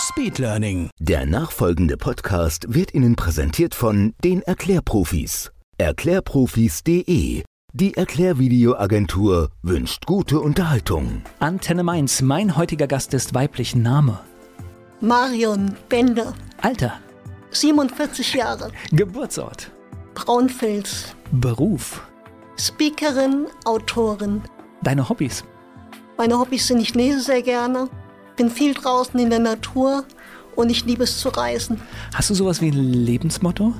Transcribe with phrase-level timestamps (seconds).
[0.00, 0.88] Speed Learning.
[0.98, 5.52] Der nachfolgende Podcast wird Ihnen präsentiert von den Erklärprofis.
[5.76, 7.42] Erklärprofis.de.
[7.72, 11.22] Die Erklärvideoagentur wünscht gute Unterhaltung.
[11.38, 14.20] Antenne Mainz, mein heutiger Gast ist weiblich Name.
[15.00, 16.94] Marion Bender, Alter,
[17.50, 19.70] 47 Jahre, Geburtsort,
[20.14, 22.02] Braunfels, Beruf,
[22.56, 24.42] Speakerin, Autorin.
[24.82, 25.44] deine Hobbys.
[26.16, 27.88] Meine Hobbys sind, ich lese sehr gerne,
[28.40, 30.02] bin viel draußen in der Natur
[30.56, 31.78] und ich liebe es zu reisen.
[32.14, 33.74] Hast du sowas wie ein Lebensmotto?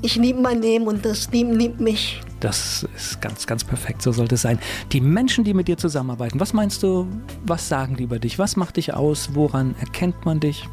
[0.00, 2.22] Ich liebe mein Leben und das Leben liebt mich.
[2.40, 4.58] Das ist ganz, ganz perfekt, so sollte es sein.
[4.92, 7.06] Die Menschen, die mit dir zusammenarbeiten, was meinst du,
[7.44, 8.38] was sagen die über dich?
[8.38, 9.34] Was macht dich aus?
[9.34, 10.66] Woran erkennt man dich?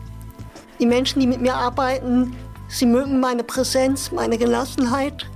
[0.79, 2.33] Die Menschen, die mit mir arbeiten,
[2.69, 5.29] sie mögen meine Präsenz, meine Gelassenheit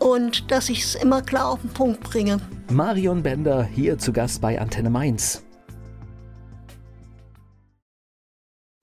[0.00, 2.40] und dass ich es immer klar auf den Punkt bringe.
[2.70, 5.45] Marion Bender hier zu Gast bei Antenne Mainz.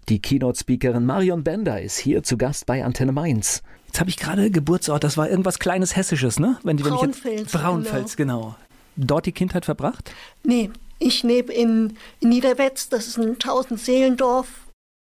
[0.10, 3.64] Die Keynote-Speakerin Marion Bender ist hier zu Gast bei Antenne Mainz.
[3.88, 6.60] Jetzt habe ich gerade Geburtsort, das war irgendwas kleines Hessisches, ne?
[6.64, 8.56] Wenn, die- wenn ich jetzt- Braunfels, Braunfels, genau.
[8.96, 10.12] Dort die Kindheit verbracht?
[10.44, 14.48] Nee, ich lebe in, in Niederwetz, das ist ein Tausend-Seelendorf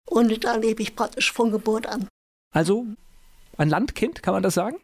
[0.09, 2.07] und da lebe ich praktisch von Geburt an.
[2.55, 2.87] Also
[3.57, 4.77] ein Landkind, kann man das sagen?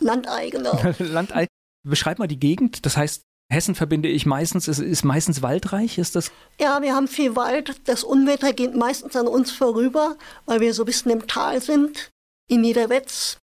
[0.00, 0.94] Landeigener.
[0.98, 1.46] Landei.
[1.86, 2.84] Beschreib mal die Gegend.
[2.86, 6.30] Das heißt, Hessen verbinde ich meistens, ist, ist meistens waldreich, ist das?
[6.60, 7.80] Ja, wir haben viel Wald.
[7.84, 12.10] Das Unwetter geht meistens an uns vorüber, weil wir so ein bisschen im Tal sind,
[12.48, 13.38] in Niederwetz.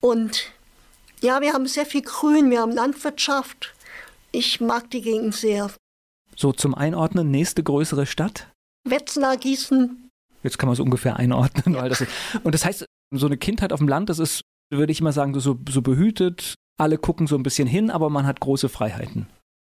[0.00, 0.52] Und
[1.20, 3.74] ja, wir haben sehr viel Grün, wir haben Landwirtschaft.
[4.30, 5.70] Ich mag die Gegend sehr.
[6.36, 8.46] So zum Einordnen, nächste größere Stadt?
[8.84, 10.08] Wetzlar, Gießen,
[10.42, 11.74] Jetzt kann man es ungefähr einordnen.
[11.76, 12.10] Weil das ist,
[12.44, 15.38] und das heißt, so eine Kindheit auf dem Land, das ist, würde ich immer sagen,
[15.38, 16.54] so, so behütet.
[16.78, 19.26] Alle gucken so ein bisschen hin, aber man hat große Freiheiten.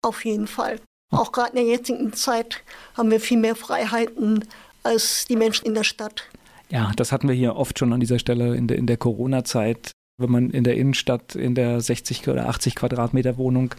[0.03, 0.81] Auf jeden Fall.
[1.11, 2.63] Auch gerade in der jetzigen Zeit
[2.97, 4.45] haben wir viel mehr Freiheiten
[4.83, 6.29] als die Menschen in der Stadt.
[6.71, 9.93] Ja, das hatten wir hier oft schon an dieser Stelle in der, in der Corona-Zeit.
[10.19, 13.75] Wenn man in der Innenstadt in der 60 oder 80 Quadratmeter Wohnung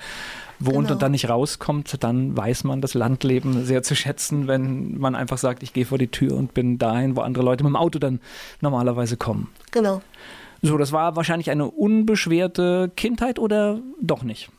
[0.60, 0.94] wohnt Genau.
[0.94, 5.38] und dann nicht rauskommt, dann weiß man das Landleben sehr zu schätzen, wenn man einfach
[5.38, 8.00] sagt, ich gehe vor die Tür und bin dahin, wo andere Leute mit dem Auto
[8.00, 8.20] dann
[8.62, 9.50] normalerweise kommen.
[9.72, 10.02] Genau.
[10.62, 14.50] So, das war wahrscheinlich eine unbeschwerte Kindheit oder doch nicht?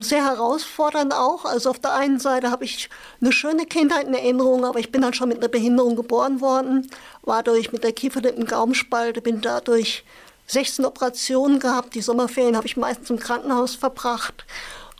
[0.00, 1.44] Sehr herausfordernd auch.
[1.44, 2.90] Also auf der einen Seite habe ich
[3.20, 6.90] eine schöne Kindheit in Erinnerung, aber ich bin dann schon mit einer Behinderung geboren worden,
[7.22, 10.04] war durch mit der Kieferlippen Gaumenspalte, bin dadurch
[10.46, 11.94] 16 Operationen gehabt.
[11.94, 14.44] Die Sommerferien habe ich meistens im Krankenhaus verbracht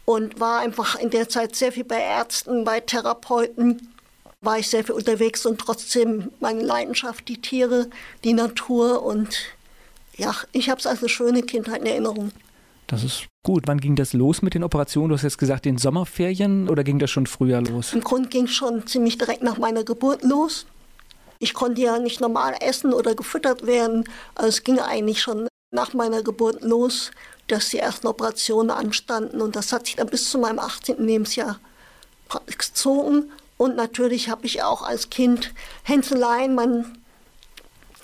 [0.05, 3.94] und war einfach in der Zeit sehr viel bei Ärzten, bei Therapeuten,
[4.41, 7.88] war ich sehr viel unterwegs und trotzdem meine Leidenschaft, die Tiere,
[8.25, 9.37] die Natur und
[10.16, 12.31] ja, ich habe es als eine schöne Kindheit in Erinnerung.
[12.94, 13.65] Das ist gut.
[13.66, 15.09] Wann ging das los mit den Operationen?
[15.09, 17.93] Du hast jetzt gesagt, in Sommerferien oder ging das schon früher los?
[17.93, 20.66] Im Grunde ging es schon ziemlich direkt nach meiner Geburt los.
[21.41, 24.05] Ich konnte ja nicht normal essen oder gefüttert werden.
[24.37, 27.10] Also es ging eigentlich schon nach meiner Geburt los,
[27.49, 29.41] dass die ersten Operationen anstanden.
[29.41, 31.05] Und das hat sich dann bis zu meinem 18.
[31.05, 31.59] Lebensjahr
[32.47, 33.32] gezogen.
[33.56, 36.55] Und natürlich habe ich auch als Kind Hänzeleien.
[36.55, 36.97] Man,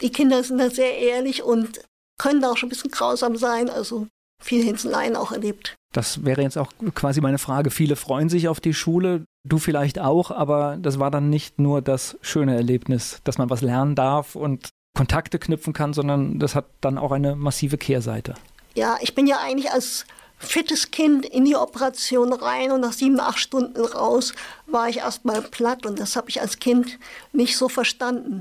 [0.00, 1.80] die Kinder sind da sehr ehrlich und
[2.18, 3.70] können da auch schon ein bisschen grausam sein.
[3.70, 4.08] Also
[4.40, 5.76] viel Hänzeleien auch erlebt.
[5.92, 7.70] Das wäre jetzt auch quasi meine Frage.
[7.70, 11.82] Viele freuen sich auf die Schule, du vielleicht auch, aber das war dann nicht nur
[11.82, 16.66] das schöne Erlebnis, dass man was lernen darf und Kontakte knüpfen kann, sondern das hat
[16.80, 18.34] dann auch eine massive Kehrseite.
[18.74, 20.04] Ja, ich bin ja eigentlich als
[20.38, 24.32] fittes Kind in die Operation rein und nach sieben, acht Stunden raus
[24.66, 26.98] war ich erstmal platt und das habe ich als Kind
[27.32, 28.40] nicht so verstanden.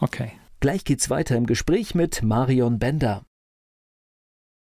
[0.00, 0.32] Okay.
[0.60, 3.22] Gleich geht's weiter im Gespräch mit Marion Bender.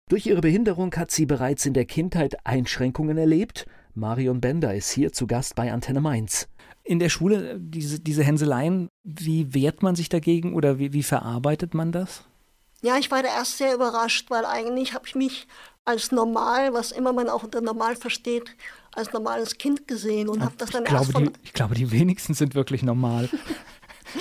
[0.10, 3.66] Durch ihre Behinderung hat sie bereits in der Kindheit Einschränkungen erlebt.
[3.94, 6.48] Marion Bender ist hier zu Gast bei Antenne Mainz.
[6.84, 11.74] In der Schule, diese, diese Hänseleien, wie wehrt man sich dagegen oder wie, wie verarbeitet
[11.74, 12.24] man das?
[12.82, 15.48] Ja, ich war da erst sehr überrascht, weil eigentlich habe ich mich
[15.84, 18.56] als normal, was immer man auch unter normal versteht,
[18.94, 21.76] als normales Kind gesehen und habe das dann ich, glaube, erst von die, ich glaube,
[21.76, 23.30] die wenigsten sind wirklich normal.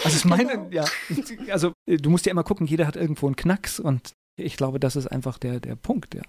[0.03, 0.69] Also ich meine, Genau.
[0.73, 0.85] ja,
[1.53, 4.97] also du musst ja immer gucken, jeder hat irgendwo einen Knacks und ich glaube, das
[4.97, 6.23] ist einfach der, der Punkt, ja.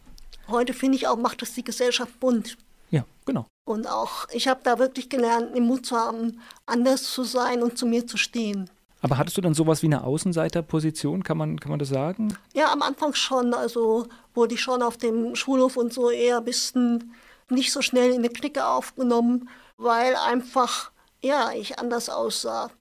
[0.48, 2.58] heute finde ich auch macht das die Gesellschaft bunt.
[2.90, 3.46] Ja, genau.
[3.68, 7.78] Und auch ich habe da wirklich gelernt, den Mut zu haben, anders zu sein und
[7.78, 8.70] zu mir zu stehen.
[9.02, 12.36] Aber hattest du dann sowas wie eine Außenseiterposition, kann man, kann man das sagen?
[12.54, 13.54] Ja, am Anfang schon.
[13.54, 17.14] Also wurde ich schon auf dem Schulhof und so eher ein bisschen
[17.50, 20.92] nicht so schnell in eine Clique aufgenommen, weil einfach,
[21.24, 22.72] ja, ich anders aussah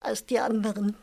[0.00, 0.96] als die anderen.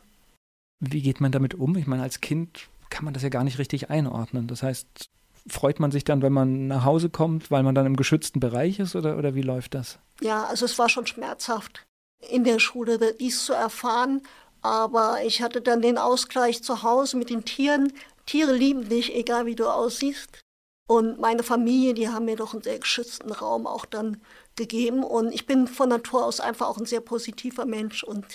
[0.79, 1.75] Wie geht man damit um?
[1.75, 4.45] Ich meine, als Kind kann man das ja gar nicht richtig einordnen.
[4.47, 5.09] Das heißt,
[5.47, 8.79] freut man sich dann, wenn man nach Hause kommt, weil man dann im geschützten Bereich
[8.79, 9.97] ist oder, oder wie läuft das?
[10.21, 11.83] Ja, also es war schon schmerzhaft,
[12.29, 14.21] in der Schule dies zu erfahren.
[14.61, 17.91] Aber ich hatte dann den Ausgleich zu Hause mit den Tieren.
[18.27, 20.39] Tiere lieben dich, egal wie du aussiehst.
[20.87, 24.21] Und meine Familie, die haben mir doch einen sehr geschützten Raum auch dann
[24.55, 25.03] gegeben.
[25.03, 28.25] Und ich bin von Natur aus einfach auch ein sehr positiver Mensch und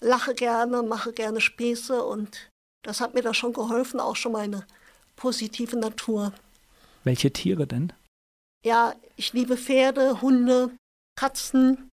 [0.00, 2.02] lache gerne, mache gerne Späße.
[2.02, 2.48] Und
[2.86, 4.64] das hat mir da schon geholfen, auch schon meine
[5.16, 6.32] positive Natur.
[7.02, 7.92] Welche Tiere denn?
[8.64, 10.70] Ja, ich liebe Pferde, Hunde,
[11.18, 11.90] Katzen.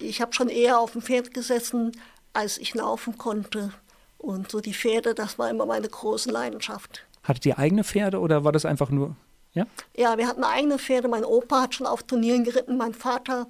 [0.00, 1.92] Ich habe schon eher auf dem Pferd gesessen,
[2.32, 3.72] als ich laufen konnte.
[4.18, 7.04] Und so die Pferde, das war immer meine große Leidenschaft.
[7.22, 9.16] Hattet ihr eigene Pferde oder war das einfach nur,
[9.52, 9.66] ja?
[9.96, 11.08] Ja, wir hatten eigene Pferde.
[11.08, 13.48] Mein Opa hat schon auf Turnieren geritten, mein Vater,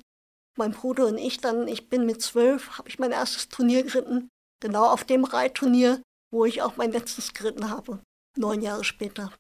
[0.59, 1.69] mein Bruder und ich dann.
[1.69, 4.29] Ich bin mit zwölf, habe ich mein erstes Turnier geritten.
[4.61, 6.01] Genau auf dem Reitturnier,
[6.33, 8.01] wo ich auch mein letztes geritten habe.
[8.37, 9.31] Neun Jahre später.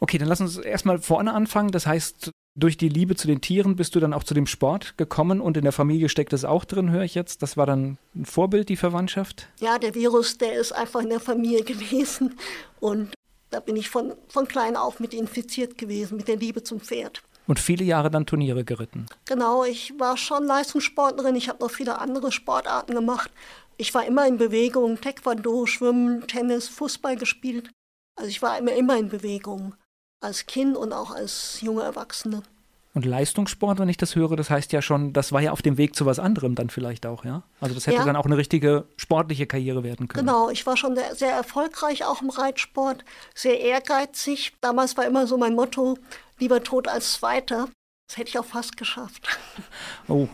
[0.00, 1.72] Okay, dann lass uns erstmal vorne anfangen.
[1.72, 4.96] Das heißt, durch die Liebe zu den Tieren bist du dann auch zu dem Sport
[4.96, 7.42] gekommen und in der Familie steckt es auch drin, höre ich jetzt.
[7.42, 9.48] Das war dann ein Vorbild, die Verwandtschaft?
[9.60, 12.38] Ja, der Virus, der ist einfach in der Familie gewesen
[12.80, 13.12] und
[13.50, 17.22] da bin ich von, von klein auf mit infiziert gewesen, mit der Liebe zum Pferd.
[17.48, 19.06] Und viele Jahre dann Turniere geritten?
[19.24, 23.30] Genau, ich war schon Leistungssportlerin, ich habe noch viele andere Sportarten gemacht.
[23.78, 27.70] Ich war immer in Bewegung, Taekwondo, Schwimmen, Tennis, Fußball gespielt.
[28.16, 29.74] Also ich war immer, immer in Bewegung
[30.20, 32.42] als Kind und auch als junge Erwachsene.
[32.92, 35.78] Und Leistungssport, wenn ich das höre, das heißt ja schon, das war ja auf dem
[35.78, 37.44] Weg zu was anderem dann vielleicht auch, ja?
[37.60, 38.04] Also das hätte ja.
[38.04, 40.26] dann auch eine richtige sportliche Karriere werden können.
[40.26, 43.04] Genau, ich war schon sehr erfolgreich auch im Reitsport,
[43.34, 44.54] sehr ehrgeizig.
[44.60, 45.96] Damals war immer so mein Motto,
[46.38, 47.68] lieber tot als Zweiter.
[48.08, 49.28] Das hätte ich auch fast geschafft.
[50.08, 50.26] Oh,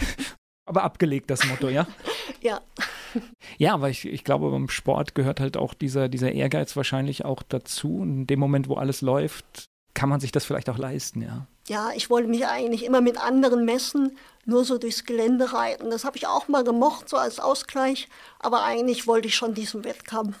[0.66, 1.86] aber abgelegt das Motto, ja?
[2.40, 2.60] ja.
[3.58, 7.44] Ja, aber ich, ich glaube, beim Sport gehört halt auch dieser, dieser Ehrgeiz wahrscheinlich auch
[7.44, 7.98] dazu.
[7.98, 11.46] Und in dem Moment, wo alles läuft, kann man sich das vielleicht auch leisten, ja.
[11.68, 15.90] Ja, ich wollte mich eigentlich immer mit anderen messen, nur so durchs Gelände reiten.
[15.90, 18.08] Das habe ich auch mal gemocht, so als Ausgleich.
[18.38, 20.36] Aber eigentlich wollte ich schon diesen Wettkampf.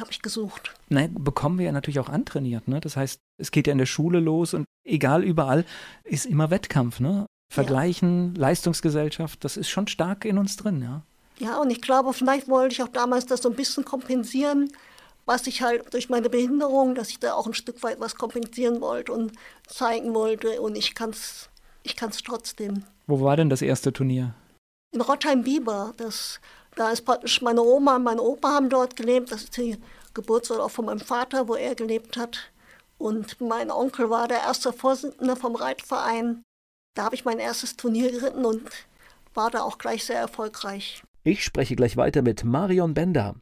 [0.00, 0.74] Habe ich gesucht.
[0.88, 2.68] Nein, bekommen wir ja natürlich auch antrainiert.
[2.68, 2.80] Ne?
[2.80, 5.64] Das heißt, es geht ja in der Schule los und egal überall
[6.04, 7.00] ist immer Wettkampf.
[7.00, 7.26] Ne?
[7.52, 8.40] Vergleichen, ja.
[8.42, 11.02] Leistungsgesellschaft, das ist schon stark in uns drin, ja.
[11.38, 14.72] Ja, und ich glaube, vielleicht wollte ich auch damals das so ein bisschen kompensieren,
[15.24, 18.80] was ich halt durch meine Behinderung, dass ich da auch ein Stück weit was kompensieren
[18.80, 19.32] wollte und
[19.66, 20.60] zeigen wollte.
[20.60, 21.48] Und ich kann es
[21.88, 22.84] ich kann's trotzdem.
[23.06, 24.34] Wo war denn das erste Turnier?
[24.92, 25.94] In Rottheim-Bieber.
[26.78, 29.32] Da ist praktisch meine Oma und mein Opa haben dort gelebt.
[29.32, 29.76] Das ist die
[30.14, 32.52] Geburtsort auch von meinem Vater, wo er gelebt hat.
[32.98, 36.44] Und mein Onkel war der erste Vorsitzende vom Reitverein.
[36.94, 38.62] Da habe ich mein erstes Turnier geritten und
[39.34, 41.02] war da auch gleich sehr erfolgreich.
[41.24, 43.34] Ich spreche gleich weiter mit Marion Bender.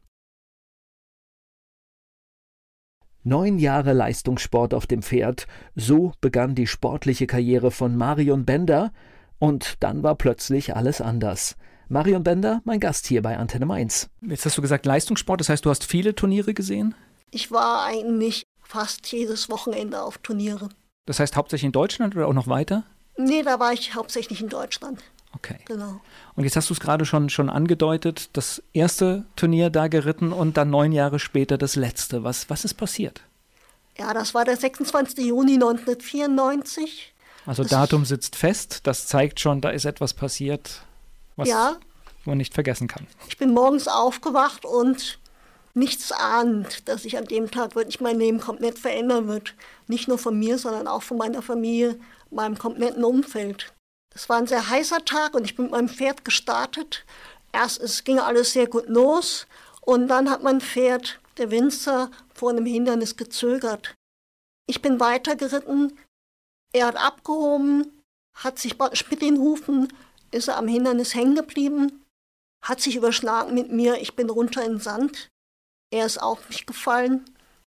[3.23, 8.95] Neun Jahre Leistungssport auf dem Pferd, so begann die sportliche Karriere von Marion Bender,
[9.39, 11.57] und dann war plötzlich alles anders.
[11.89, 14.09] Marion Bender, mein Gast hier bei Antenne Mainz.
[14.21, 16.95] Jetzt hast du gesagt Leistungssport, das heißt, du hast viele Turniere gesehen?
[17.31, 20.69] Ich war eigentlich fast jedes Wochenende auf Turniere.
[21.07, 22.83] Das heißt hauptsächlich in Deutschland oder auch noch weiter?
[23.17, 25.03] Nee, da war ich hauptsächlich in Deutschland.
[25.33, 25.59] Okay.
[25.67, 26.01] Genau.
[26.35, 30.57] Und jetzt hast du es gerade schon, schon angedeutet, das erste Turnier da geritten und
[30.57, 32.25] dann neun Jahre später das letzte.
[32.25, 33.21] Was, was ist passiert?
[33.97, 35.25] Ja, das war der 26.
[35.25, 37.15] Juni 1994.
[37.45, 40.83] Also das Datum sitzt fest, das zeigt schon, da ist etwas passiert,
[41.37, 41.77] was ja.
[42.25, 43.07] man nicht vergessen kann.
[43.29, 45.19] Ich bin morgens aufgewacht und
[45.75, 49.55] nichts ahnt, dass sich an dem Tag wirklich mein Leben komplett verändern wird.
[49.87, 51.99] Nicht nur von mir, sondern auch von meiner Familie,
[52.31, 53.75] meinem kompletten Umfeld.
[54.15, 57.05] Es war ein sehr heißer Tag und ich bin mit meinem Pferd gestartet.
[57.53, 59.47] Erst es ging alles sehr gut los
[59.83, 63.95] und dann hat mein Pferd, der Winzer, vor einem Hindernis gezögert.
[64.67, 65.99] Ich bin weitergeritten.
[66.73, 68.03] Er hat abgehoben,
[68.35, 68.77] hat sich
[69.11, 69.93] mit den Hufen,
[70.31, 72.05] ist er am Hindernis hängen geblieben,
[72.63, 74.01] hat sich überschlagen mit mir.
[74.01, 75.29] Ich bin runter in den Sand.
[75.93, 77.25] Er ist auf mich gefallen.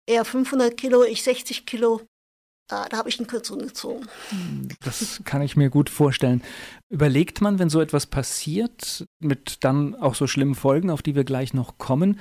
[0.09, 2.01] Er 500 Kilo, ich 60 Kilo.
[2.69, 4.07] Da, da habe ich einen Kürzeren gezogen.
[4.81, 6.43] Das kann ich mir gut vorstellen.
[6.89, 11.23] Überlegt man, wenn so etwas passiert, mit dann auch so schlimmen Folgen, auf die wir
[11.23, 12.19] gleich noch kommen,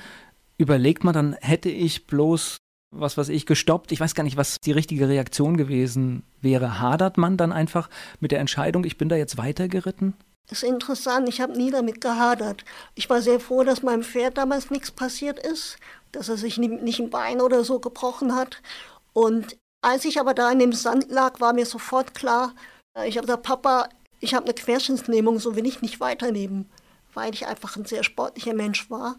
[0.57, 2.59] überlegt man dann, hätte ich bloß
[2.91, 3.93] was was ich gestoppt.
[3.93, 6.81] Ich weiß gar nicht, was die richtige Reaktion gewesen wäre.
[6.81, 7.89] Hadert man dann einfach
[8.21, 10.15] mit der Entscheidung, ich bin da jetzt weitergeritten?
[10.51, 12.65] ist interessant, ich habe nie damit gehadert.
[12.95, 15.79] Ich war sehr froh, dass meinem Pferd damals nichts passiert ist,
[16.13, 18.63] dass er sich nicht ein Bein oder so gebrochen hat.
[19.13, 22.55] Und als ich aber da in dem Sand lag, war mir sofort klar,
[22.97, 23.89] äh, ich habe gesagt, Papa,
[24.21, 26.69] ich habe eine Querschnittslähmung, so will ich nicht weiterleben,
[27.15, 29.17] weil ich einfach ein sehr sportlicher Mensch war.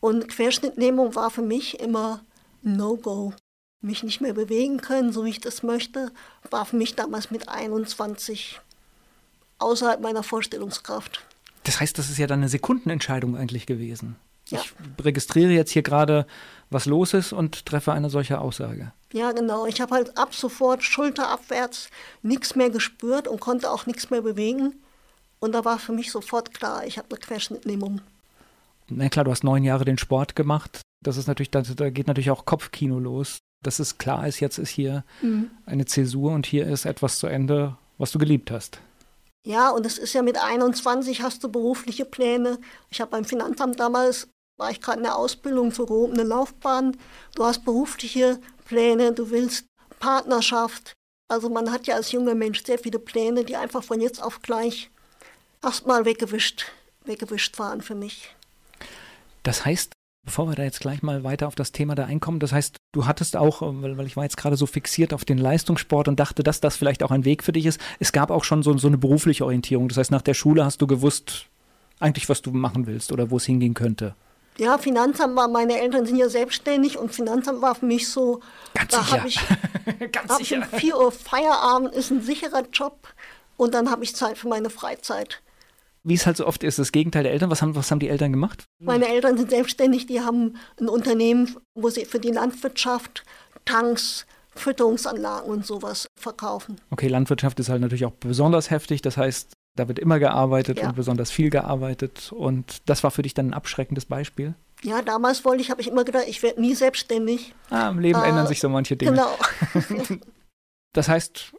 [0.00, 2.20] Und Querschnittlähmung war für mich immer
[2.62, 3.32] No-Go.
[3.82, 6.12] Mich nicht mehr bewegen können, so wie ich das möchte,
[6.50, 8.60] war für mich damals mit 21
[9.58, 11.24] außerhalb meiner Vorstellungskraft.
[11.64, 14.16] Das heißt, das ist ja dann eine Sekundenentscheidung eigentlich gewesen.
[14.48, 14.60] Ja.
[14.60, 16.26] Ich registriere jetzt hier gerade,
[16.70, 18.92] was los ist und treffe eine solche Aussage.
[19.12, 19.66] Ja, genau.
[19.66, 21.88] Ich habe halt ab sofort schulterabwärts
[22.22, 24.74] nichts mehr gespürt und konnte auch nichts mehr bewegen.
[25.38, 28.00] Und da war für mich sofort klar, ich habe eine Querschnittlähmung.
[28.88, 30.82] Na klar, du hast neun Jahre den Sport gemacht.
[31.02, 33.38] Das ist natürlich, da, geht natürlich auch Kopfkino los.
[33.62, 35.50] Dass es klar ist, jetzt ist hier mhm.
[35.66, 38.80] eine Zäsur und hier ist etwas zu Ende, was du geliebt hast.
[39.44, 42.58] Ja, und es ist ja mit 21 hast du berufliche Pläne.
[42.90, 44.28] Ich habe beim Finanzamt damals,
[44.58, 46.96] war ich gerade in der Ausbildung zur gehobenen Laufbahn.
[47.34, 49.66] Du hast berufliche Pläne, du willst
[49.98, 50.92] Partnerschaft.
[51.28, 54.42] Also man hat ja als junger Mensch sehr viele Pläne, die einfach von jetzt auf
[54.42, 54.90] gleich
[55.62, 56.66] erstmal weggewischt,
[57.04, 58.34] weggewischt waren für mich.
[59.42, 59.92] Das heißt,
[60.24, 63.06] Bevor wir da jetzt gleich mal weiter auf das Thema da einkommen, das heißt, du
[63.06, 66.42] hattest auch, weil, weil ich war jetzt gerade so fixiert auf den Leistungssport und dachte,
[66.42, 67.80] dass das vielleicht auch ein Weg für dich ist.
[67.98, 69.88] Es gab auch schon so, so eine berufliche Orientierung.
[69.88, 71.46] Das heißt, nach der Schule hast du gewusst,
[72.00, 74.14] eigentlich, was du machen willst oder wo es hingehen könnte.
[74.58, 78.40] Ja, Finanzamt war, meine Eltern sind ja selbstständig und Finanzamt war für mich so,
[78.74, 79.40] Ganz da habe ich
[80.12, 80.56] Ganz sicher.
[80.58, 83.08] um 4 Uhr Feierabend, ist ein sicherer Job
[83.56, 85.40] und dann habe ich Zeit für meine Freizeit
[86.02, 87.50] wie es halt so oft ist, das Gegenteil der Eltern.
[87.50, 88.64] Was haben, was haben die Eltern gemacht?
[88.78, 93.24] Meine Eltern sind selbstständig, die haben ein Unternehmen, wo sie für die Landwirtschaft
[93.64, 96.80] Tanks, Fütterungsanlagen und sowas verkaufen.
[96.90, 100.88] Okay, Landwirtschaft ist halt natürlich auch besonders heftig, das heißt, da wird immer gearbeitet ja.
[100.88, 102.32] und besonders viel gearbeitet.
[102.32, 104.54] Und das war für dich dann ein abschreckendes Beispiel?
[104.82, 107.54] Ja, damals wollte ich, habe ich immer gedacht, ich werde nie selbstständig.
[107.70, 109.12] Ah, im Leben äh, ändern sich so manche Dinge.
[109.12, 109.38] Genau.
[110.92, 111.52] das heißt,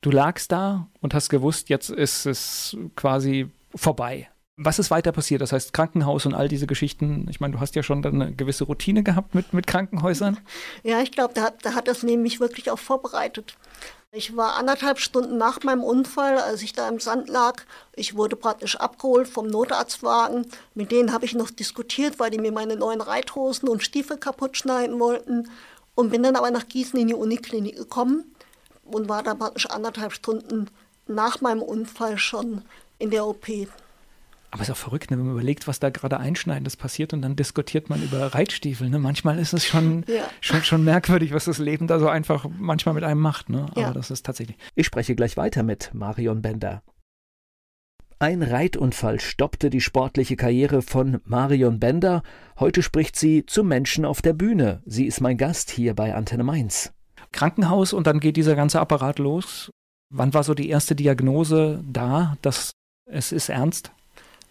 [0.00, 4.28] du lagst da und hast gewusst, jetzt ist es quasi vorbei.
[4.56, 5.40] Was ist weiter passiert?
[5.40, 7.26] Das heißt, Krankenhaus und all diese Geschichten.
[7.30, 10.38] Ich meine, du hast ja schon eine gewisse Routine gehabt mit, mit Krankenhäusern.
[10.82, 13.56] Ja, ich glaube, da, da hat das nämlich wirklich auch vorbereitet.
[14.14, 17.62] Ich war anderthalb Stunden nach meinem Unfall, als ich da im Sand lag.
[17.96, 20.46] Ich wurde praktisch abgeholt vom Notarztwagen.
[20.74, 24.58] Mit denen habe ich noch diskutiert, weil die mir meine neuen Reithosen und Stiefel kaputt
[24.58, 25.48] schneiden wollten.
[25.94, 28.34] Und bin dann aber nach Gießen in die Uniklinik gekommen
[28.84, 30.68] und war da praktisch anderthalb Stunden
[31.06, 32.62] nach meinem Unfall schon
[33.02, 33.48] in der OP.
[34.52, 37.22] Aber es ist auch verrückt, ne, wenn man überlegt, was da gerade Einschneidendes passiert und
[37.22, 38.90] dann diskutiert man über Reitstiefel.
[38.90, 38.98] Ne?
[38.98, 40.24] Manchmal ist es schon, ja.
[40.42, 43.48] schon, schon merkwürdig, was das Leben da so einfach manchmal mit einem macht.
[43.48, 43.66] Ne?
[43.70, 43.92] Aber ja.
[43.94, 44.58] das ist tatsächlich.
[44.74, 46.82] Ich spreche gleich weiter mit Marion Bender.
[48.18, 52.22] Ein Reitunfall stoppte die sportliche Karriere von Marion Bender.
[52.60, 54.82] Heute spricht sie zu Menschen auf der Bühne.
[54.84, 56.92] Sie ist mein Gast hier bei Antenne Mainz.
[57.32, 59.72] Krankenhaus und dann geht dieser ganze Apparat los.
[60.10, 62.72] Wann war so die erste Diagnose da, dass
[63.12, 63.90] es ist ernst?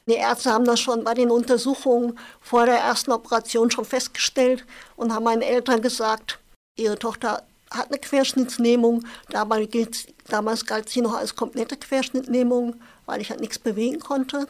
[0.07, 4.65] Die Ärzte haben das schon bei den Untersuchungen vor der ersten Operation schon festgestellt
[4.95, 6.39] und haben meinen Eltern gesagt,
[6.75, 9.05] ihre Tochter hat eine Querschnittslähmung.
[9.29, 12.75] Damals, damals galt sie noch als komplette Querschnittlähmung,
[13.05, 14.47] weil ich halt nichts bewegen konnte.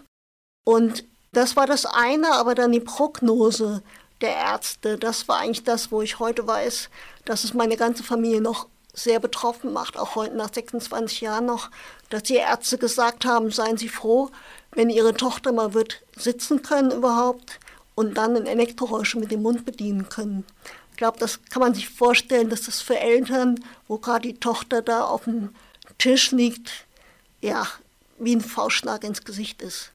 [0.65, 1.03] Und
[1.33, 3.83] das war das eine, aber dann die Prognose
[4.21, 6.89] der Ärzte, das war eigentlich das, wo ich heute weiß,
[7.25, 11.69] dass es meine ganze Familie noch sehr betroffen macht, auch heute nach 26 Jahren noch,
[12.11, 14.29] dass die Ärzte gesagt haben, seien Sie froh,
[14.73, 17.59] wenn Ihre Tochter mal wird sitzen können überhaupt
[17.95, 20.45] und dann ein Elektroräusche mit dem Mund bedienen können.
[20.91, 24.81] Ich glaube, das kann man sich vorstellen, dass das für Eltern, wo gerade die Tochter
[24.81, 25.49] da auf dem
[25.97, 26.85] Tisch liegt,
[27.41, 27.65] ja,
[28.19, 29.93] wie ein Faustschlag ins Gesicht ist.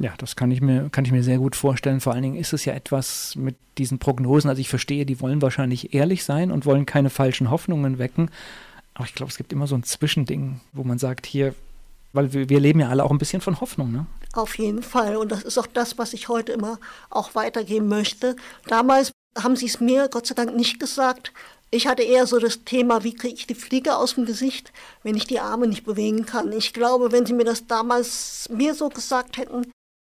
[0.00, 2.00] Ja, das kann ich mir, kann ich mir sehr gut vorstellen.
[2.00, 4.48] Vor allen Dingen ist es ja etwas mit diesen Prognosen.
[4.48, 8.30] Also ich verstehe, die wollen wahrscheinlich ehrlich sein und wollen keine falschen Hoffnungen wecken.
[8.94, 11.54] Aber ich glaube, es gibt immer so ein Zwischending, wo man sagt, hier,
[12.12, 14.06] weil wir, wir leben ja alle auch ein bisschen von Hoffnung, ne?
[14.32, 15.16] Auf jeden Fall.
[15.16, 16.78] Und das ist auch das, was ich heute immer
[17.08, 18.36] auch weitergeben möchte.
[18.66, 21.32] Damals haben sie es mir Gott sei Dank nicht gesagt.
[21.72, 24.72] Ich hatte eher so das Thema, wie kriege ich die Fliege aus dem Gesicht,
[25.04, 26.52] wenn ich die Arme nicht bewegen kann.
[26.52, 29.70] Ich glaube, wenn sie mir das damals mir so gesagt hätten,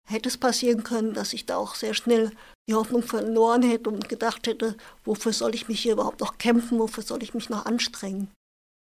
[0.08, 2.32] hätte es passieren können, dass ich da auch sehr schnell
[2.68, 6.78] die Hoffnung verloren hätte und gedacht hätte, wofür soll ich mich hier überhaupt noch kämpfen,
[6.78, 8.28] wofür soll ich mich noch anstrengen.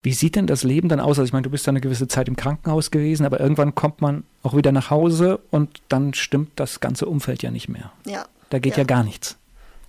[0.07, 1.19] Wie sieht denn das Leben dann aus?
[1.19, 3.99] Also ich meine, du bist ja eine gewisse Zeit im Krankenhaus gewesen, aber irgendwann kommt
[3.99, 7.91] man auch wieder nach Hause und dann stimmt das ganze Umfeld ja nicht mehr.
[8.05, 8.25] Ja.
[8.49, 9.35] Da geht ja, ja gar nichts.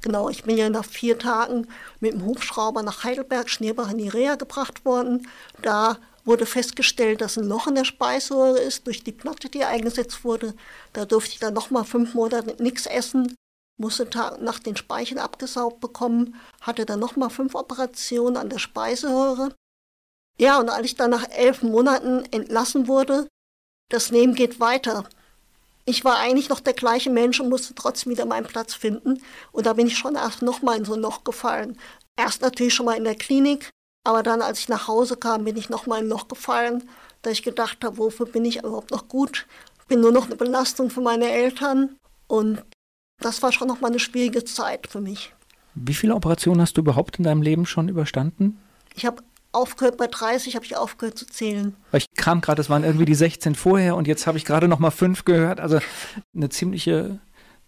[0.00, 1.68] Genau, ich bin ja nach vier Tagen
[2.00, 5.28] mit dem Hubschrauber nach Heidelberg, Schneebach in die Reha gebracht worden.
[5.62, 10.24] Da wurde festgestellt, dass ein Loch in der Speiseröhre ist durch die Platte, die eingesetzt
[10.24, 10.54] wurde.
[10.94, 13.36] Da durfte ich dann nochmal fünf Monate nichts essen,
[13.76, 19.54] musste Tag nach den Speichen abgesaugt bekommen, hatte dann nochmal fünf Operationen an der Speiseröhre.
[20.38, 23.26] Ja, und als ich dann nach elf Monaten entlassen wurde,
[23.90, 25.04] das Leben geht weiter.
[25.84, 29.22] Ich war eigentlich noch der gleiche Mensch und musste trotzdem wieder meinen Platz finden.
[29.52, 31.78] Und da bin ich schon erst nochmal in so ein Loch gefallen.
[32.16, 33.70] Erst natürlich schon mal in der Klinik,
[34.04, 36.88] aber dann, als ich nach Hause kam, bin ich nochmal in ein Loch gefallen,
[37.22, 39.46] da ich gedacht habe, wofür bin ich überhaupt noch gut?
[39.88, 41.96] Bin nur noch eine Belastung für meine Eltern.
[42.26, 42.62] Und
[43.20, 45.34] das war schon nochmal eine schwierige Zeit für mich.
[45.74, 48.60] Wie viele Operationen hast du überhaupt in deinem Leben schon überstanden?
[48.94, 49.22] Ich habe
[49.58, 51.74] aufgehört bei 30, habe ich aufgehört zu zählen.
[51.90, 54.68] Weil ich kam gerade, es waren irgendwie die 16 vorher und jetzt habe ich gerade
[54.68, 55.60] noch mal fünf gehört.
[55.60, 55.80] Also
[56.34, 57.18] eine ziemliche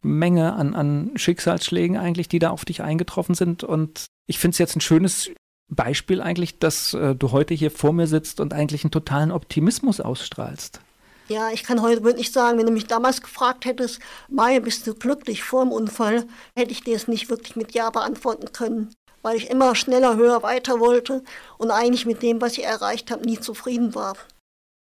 [0.02, 3.64] Menge an, an Schicksalsschlägen eigentlich, die da auf dich eingetroffen sind.
[3.64, 5.30] Und ich finde es jetzt ein schönes
[5.68, 10.00] Beispiel eigentlich, dass äh, du heute hier vor mir sitzt und eigentlich einen totalen Optimismus
[10.00, 10.80] ausstrahlst.
[11.28, 14.94] Ja, ich kann heute wirklich sagen, wenn du mich damals gefragt hättest, Mai, bist du
[14.94, 18.92] glücklich vor dem Unfall, hätte ich dir es nicht wirklich mit Ja beantworten können
[19.22, 21.22] weil ich immer schneller, höher, weiter wollte
[21.58, 24.16] und eigentlich mit dem, was ich erreicht habe, nie zufrieden war.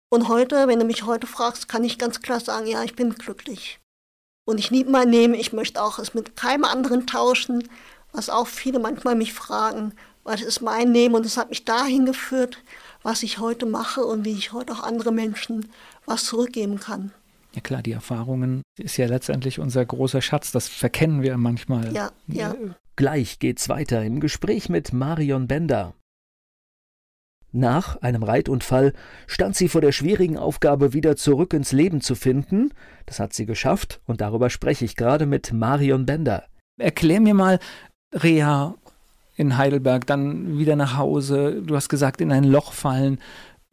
[0.09, 3.13] Und heute, wenn du mich heute fragst, kann ich ganz klar sagen, ja, ich bin
[3.15, 3.79] glücklich.
[4.47, 7.67] Und ich liebe mein Leben, ich möchte auch es mit keinem anderen tauschen,
[8.11, 12.05] was auch viele manchmal mich fragen, was ist mein Leben und es hat mich dahin
[12.05, 12.57] geführt,
[13.03, 15.69] was ich heute mache und wie ich heute auch andere Menschen
[16.05, 17.11] was zurückgeben kann.
[17.53, 21.93] Ja klar, die Erfahrungen ist ja letztendlich unser großer Schatz, das verkennen wir manchmal.
[21.93, 22.55] Ja, ja.
[22.95, 25.95] Gleich geht's weiter im Gespräch mit Marion Bender.
[27.51, 28.93] Nach einem Reitunfall
[29.27, 32.73] stand sie vor der schwierigen Aufgabe, wieder zurück ins Leben zu finden.
[33.05, 36.45] Das hat sie geschafft und darüber spreche ich gerade mit Marion Bender.
[36.77, 37.59] Erklär mir mal,
[38.13, 38.75] Reha
[39.35, 43.19] in Heidelberg, dann wieder nach Hause, du hast gesagt, in ein Loch fallen.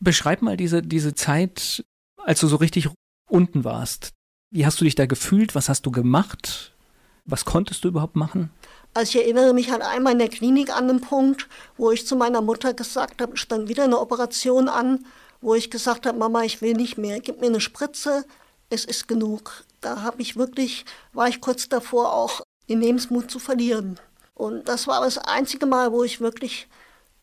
[0.01, 1.85] Beschreib mal diese, diese Zeit,
[2.25, 2.89] als du so richtig
[3.29, 4.11] unten warst.
[4.51, 5.55] Wie hast du dich da gefühlt?
[5.55, 6.77] Was hast du gemacht?
[7.25, 8.51] Was konntest du überhaupt machen?
[8.95, 12.15] Also ich erinnere mich halt einmal in der Klinik an den Punkt, wo ich zu
[12.15, 15.07] meiner Mutter gesagt habe, stand wieder eine Operation an,
[15.41, 18.25] wo ich gesagt habe, Mama, ich will nicht mehr, gib mir eine Spritze,
[18.69, 19.65] es ist genug.
[19.81, 23.99] Da habe ich wirklich, war ich kurz davor auch den Lebensmut zu verlieren.
[24.35, 26.69] Und das war das einzige Mal, wo ich wirklich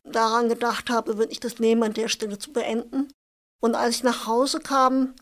[0.04, 3.12] daran gedacht habe, wirklich das Leben an der Stelle zu beenden.
[3.62, 5.14] Und als ich nach Hause kam,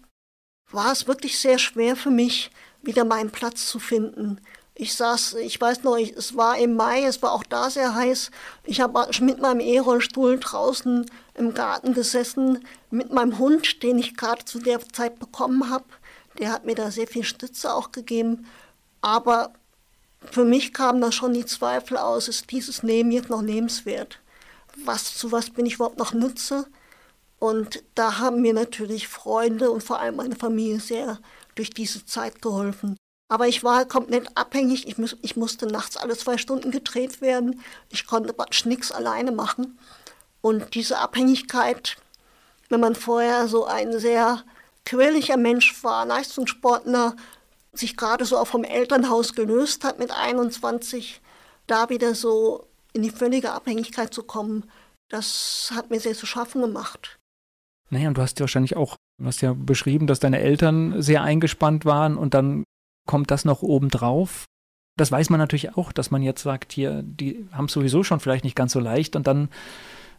[0.71, 4.39] war es wirklich sehr schwer für mich, wieder meinen Platz zu finden.
[4.79, 7.95] Ich saß, ich weiß noch, ich, es war im Mai, es war auch da sehr
[7.95, 8.29] heiß.
[8.63, 14.45] Ich habe mit meinem E-Rollstuhl draußen im Garten gesessen, mit meinem Hund, den ich gerade
[14.45, 15.85] zu der Zeit bekommen habe.
[16.37, 18.45] Der hat mir da sehr viel Stütze auch gegeben.
[19.01, 19.53] Aber
[20.29, 24.19] für mich kamen da schon die Zweifel aus, ist dieses Leben jetzt noch lebenswert?
[24.85, 26.67] Was, zu was bin ich überhaupt noch nutze?
[27.39, 31.17] Und da haben mir natürlich Freunde und vor allem meine Familie sehr
[31.55, 32.95] durch diese Zeit geholfen.
[33.29, 34.87] Aber ich war komplett abhängig.
[34.87, 37.61] Ich, muss, ich musste nachts alle zwei Stunden gedreht werden.
[37.89, 39.77] Ich konnte praktisch nichts alleine machen.
[40.41, 41.97] Und diese Abhängigkeit,
[42.69, 44.43] wenn man vorher so ein sehr
[44.85, 47.15] quirliger Mensch war, Leistungssportler,
[47.73, 51.21] sich gerade so auch vom Elternhaus gelöst hat mit 21,
[51.67, 54.63] da wieder so in die völlige Abhängigkeit zu kommen,
[55.09, 57.19] das hat mir sehr zu schaffen gemacht.
[57.89, 61.21] Naja, und du hast ja wahrscheinlich auch, du hast ja beschrieben, dass deine Eltern sehr
[61.21, 62.63] eingespannt waren und dann
[63.07, 64.45] kommt das noch obendrauf.
[64.97, 68.19] Das weiß man natürlich auch, dass man jetzt sagt, hier, die haben es sowieso schon
[68.19, 69.49] vielleicht nicht ganz so leicht und dann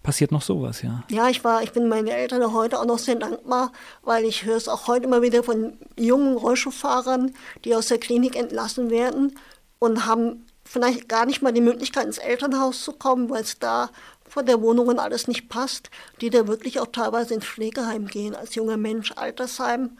[0.02, 1.02] passiert noch sowas, ja.
[1.10, 3.72] Ja, ich war, ich bin meinen Eltern heute auch noch sehr dankbar,
[4.02, 7.32] weil ich höre es auch heute immer wieder von jungen Rollstuhlfahrern,
[7.64, 9.34] die aus der Klinik entlassen werden
[9.78, 13.90] und haben vielleicht gar nicht mal die Möglichkeit ins Elternhaus zu kommen, weil es da
[14.28, 18.34] von der Wohnung und alles nicht passt, die da wirklich auch teilweise ins Pflegeheim gehen
[18.34, 19.98] als junger Mensch, Altersheim,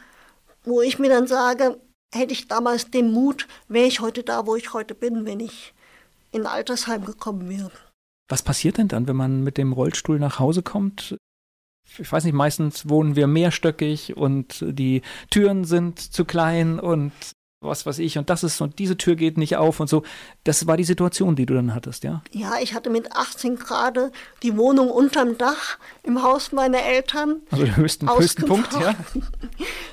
[0.64, 1.80] wo ich mir dann sage,
[2.14, 5.74] hätte ich damals den Mut, wäre ich heute da, wo ich heute bin, wenn ich
[6.32, 7.72] in Altersheim gekommen wäre.
[8.28, 11.16] Was passiert denn dann, wenn man mit dem Rollstuhl nach Hause kommt?
[11.98, 17.12] Ich weiß nicht, meistens wohnen wir mehrstöckig und die Türen sind zu klein und
[17.60, 20.04] was weiß ich, und das ist, und diese Tür geht nicht auf und so.
[20.44, 22.22] Das war die Situation, die du dann hattest, ja?
[22.30, 23.98] Ja, ich hatte mit 18 Grad
[24.42, 27.42] die Wohnung unterm Dach im Haus meiner Eltern.
[27.50, 28.94] Also den höchsten, höchsten Punkt, ja?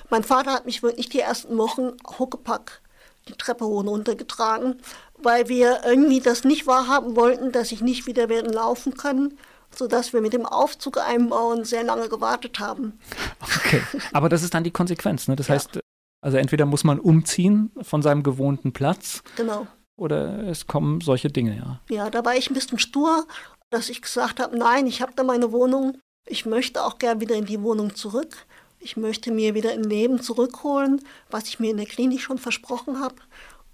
[0.10, 2.82] mein Vater hat mich wirklich die ersten Wochen Huckepack
[3.28, 4.75] die Treppe hoch und runter getragen,
[5.17, 9.38] weil wir irgendwie das nicht wahrhaben wollten, dass ich nicht wieder werden laufen können
[9.78, 12.97] sodass wir mit dem Aufzug einbauen sehr lange gewartet haben.
[13.41, 13.82] Okay,
[14.13, 15.28] aber das ist dann die Konsequenz.
[15.28, 15.36] Ne?
[15.36, 15.56] Das ja.
[15.56, 15.80] heißt,
[16.26, 19.22] also entweder muss man umziehen von seinem gewohnten Platz.
[19.38, 19.68] Genau.
[19.96, 21.82] Oder es kommen solche Dinge, ja.
[21.88, 23.28] Ja, da war ich ein bisschen stur,
[23.70, 27.36] dass ich gesagt habe, nein, ich habe da meine Wohnung Ich möchte auch gern wieder
[27.36, 28.48] in die Wohnung zurück.
[28.80, 33.00] Ich möchte mir wieder ein Leben zurückholen, was ich mir in der Klinik schon versprochen
[33.00, 33.16] habe.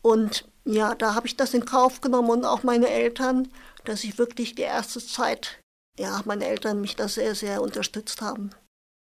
[0.01, 3.47] Und ja, da habe ich das in Kauf genommen und auch meine Eltern,
[3.85, 5.59] dass ich wirklich die erste Zeit,
[5.97, 8.51] ja, meine Eltern mich da sehr, sehr unterstützt haben.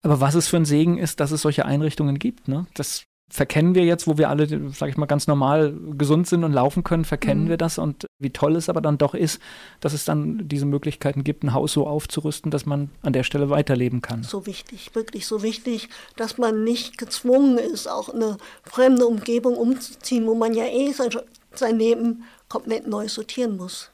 [0.04, 2.68] Aber was es für ein Segen ist, dass es solche Einrichtungen gibt, ne?
[2.76, 6.54] Das verkennen wir jetzt, wo wir alle, sag ich mal, ganz normal gesund sind und
[6.54, 7.50] laufen können, verkennen mhm.
[7.50, 9.42] wir das und wie toll es aber dann doch ist,
[9.82, 13.50] dass es dann diese Möglichkeiten gibt, ein Haus so aufzurüsten, dass man an der Stelle
[13.50, 14.24] weiterleben kann.
[14.24, 20.26] So wichtig, wirklich so wichtig, dass man nicht gezwungen ist, auch eine fremde Umgebung umzuziehen,
[20.26, 21.10] wo man ja eh sein,
[21.54, 23.92] sein Leben komplett neu sortieren muss.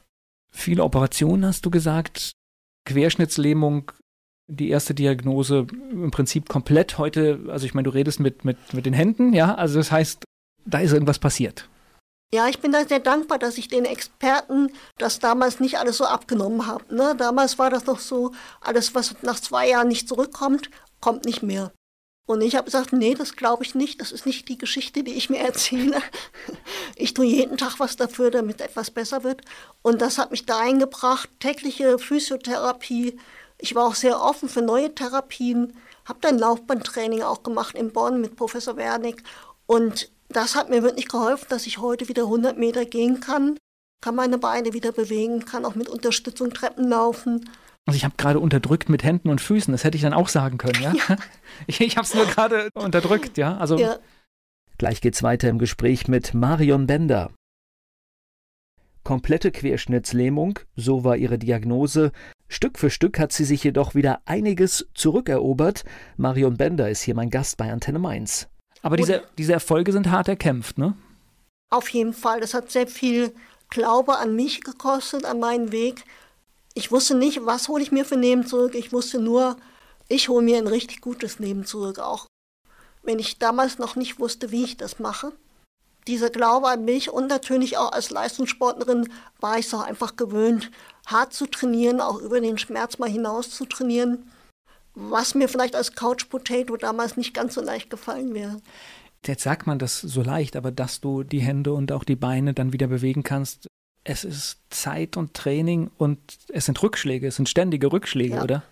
[0.51, 2.33] Viele Operationen hast du gesagt,
[2.85, 3.91] Querschnittslähmung
[4.47, 8.85] die erste Diagnose im Prinzip komplett heute, also ich meine, du redest mit, mit, mit
[8.85, 10.23] den Händen, ja, also das heißt,
[10.65, 11.69] da ist irgendwas passiert.
[12.33, 16.05] Ja, ich bin da sehr dankbar, dass ich den Experten das damals nicht alles so
[16.05, 16.83] abgenommen habe.
[16.93, 17.15] Ne?
[17.15, 21.71] Damals war das noch so, alles, was nach zwei Jahren nicht zurückkommt, kommt nicht mehr.
[22.25, 24.01] Und ich habe gesagt, nee, das glaube ich nicht.
[24.01, 26.01] Das ist nicht die Geschichte, die ich mir erzähle.
[26.95, 29.41] Ich tue jeden Tag was dafür, damit etwas besser wird.
[29.81, 31.29] Und das hat mich da eingebracht.
[31.39, 33.19] Tägliche Physiotherapie,
[33.63, 35.73] ich war auch sehr offen für neue Therapien,
[36.05, 39.23] habe dann Laufbahntraining auch gemacht in Bonn mit Professor Wernick
[39.65, 43.57] und das hat mir wirklich geholfen, dass ich heute wieder 100 Meter gehen kann,
[44.01, 47.49] kann meine Beine wieder bewegen, kann auch mit Unterstützung Treppen laufen.
[47.85, 50.57] Also ich habe gerade unterdrückt mit Händen und Füßen, das hätte ich dann auch sagen
[50.57, 50.93] können, ja?
[50.93, 51.15] ja.
[51.67, 53.57] Ich, ich habe es nur gerade unterdrückt, ja?
[53.57, 53.97] Also ja.
[54.77, 57.31] Gleich geht's weiter im Gespräch mit Marion Bender.
[59.03, 62.13] Komplette Querschnittslähmung, so war ihre Diagnose.
[62.47, 65.83] Stück für Stück hat sie sich jedoch wieder einiges zurückerobert.
[66.15, 68.47] Marion Bender ist hier mein Gast bei Antenne Mainz.
[68.81, 70.95] Aber diese, diese Erfolge sind hart erkämpft, ne?
[71.69, 72.39] Auf jeden Fall.
[72.39, 73.33] Das hat sehr viel
[73.69, 76.05] Glaube an mich gekostet, an meinen Weg.
[76.73, 78.73] Ich wusste nicht, was hole ich mir für Leben zurück.
[78.75, 79.57] Ich wusste nur,
[80.07, 81.99] ich hole mir ein richtig gutes Leben zurück.
[81.99, 82.27] Auch
[83.01, 85.33] wenn ich damals noch nicht wusste, wie ich das mache
[86.07, 90.71] dieser Glaube an mich und natürlich auch als Leistungssportlerin war ich es auch einfach gewöhnt,
[91.05, 94.31] hart zu trainieren, auch über den Schmerz mal hinaus zu trainieren,
[94.95, 98.61] was mir vielleicht als Couch Potato damals nicht ganz so leicht gefallen wäre.
[99.25, 102.53] Jetzt sagt man das so leicht, aber dass du die Hände und auch die Beine
[102.53, 103.67] dann wieder bewegen kannst,
[104.03, 108.43] es ist Zeit und Training und es sind Rückschläge, es sind ständige Rückschläge, ja.
[108.43, 108.63] oder?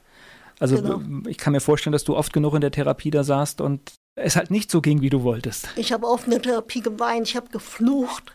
[0.60, 1.02] Also genau.
[1.28, 4.36] ich kann mir vorstellen, dass du oft genug in der Therapie da saßt und es
[4.36, 5.70] halt nicht so ging, wie du wolltest.
[5.76, 8.34] Ich habe oft in der Therapie geweint, ich habe geflucht.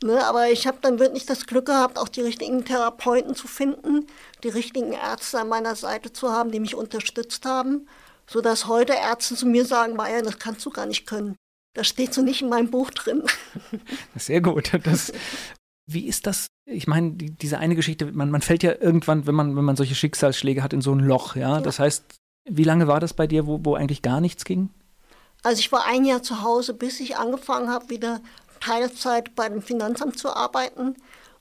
[0.00, 4.06] Ne, aber ich habe dann wirklich das Glück gehabt, auch die richtigen Therapeuten zu finden,
[4.44, 7.88] die richtigen Ärzte an meiner Seite zu haben, die mich unterstützt haben,
[8.28, 11.34] sodass heute Ärzte zu mir sagen, Maya, das kannst du gar nicht können.
[11.74, 13.24] Das steht so nicht in meinem Buch drin.
[14.14, 14.70] Sehr gut.
[14.84, 15.12] Das,
[15.90, 16.46] wie ist das?
[16.64, 19.74] Ich meine, die, diese eine Geschichte, man, man fällt ja irgendwann, wenn man, wenn man
[19.74, 21.56] solche Schicksalsschläge hat, in so ein Loch, ja?
[21.56, 21.60] ja.
[21.60, 22.04] Das heißt,
[22.48, 24.70] wie lange war das bei dir, wo, wo eigentlich gar nichts ging?
[25.42, 28.20] Also ich war ein Jahr zu Hause, bis ich angefangen habe, wieder
[28.60, 30.96] Teilzeit bei dem Finanzamt zu arbeiten.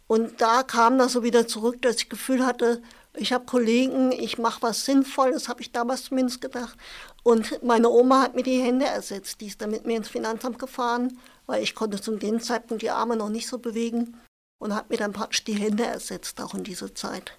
[0.08, 2.82] Und da kam das so wieder zurück, dass ich das Gefühl hatte,
[3.14, 6.78] ich habe Kollegen, ich mache was Sinnvolles, habe ich damals zumindest gedacht.
[7.24, 9.42] Und meine Oma hat mir die Hände ersetzt.
[9.42, 12.92] Die ist dann mit mir ins Finanzamt gefahren, weil ich konnte zu dem Zeitpunkt die
[12.92, 14.18] Arme noch nicht so bewegen.
[14.60, 17.34] Und hat mir dann praktisch die Hände ersetzt, auch in dieser Zeit.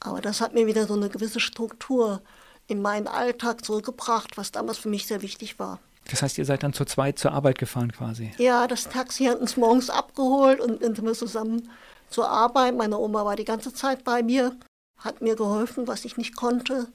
[0.00, 2.20] Aber das hat mir wieder so eine gewisse Struktur
[2.66, 5.78] in meinen Alltag zurückgebracht, was damals für mich sehr wichtig war.
[6.10, 8.32] Das heißt, ihr seid dann zu zweit zur Arbeit gefahren quasi?
[8.38, 11.68] Ja, das Taxi hat uns morgens abgeholt und dann sind wir zusammen
[12.10, 12.76] zur Arbeit.
[12.76, 14.56] Meine Oma war die ganze Zeit bei mir,
[14.98, 16.88] hat mir geholfen, was ich nicht konnte.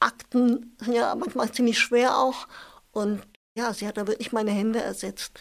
[0.00, 2.48] Akten sind ja manchmal ziemlich schwer auch.
[2.92, 3.22] Und
[3.56, 5.40] ja, sie hat da wirklich meine Hände ersetzt.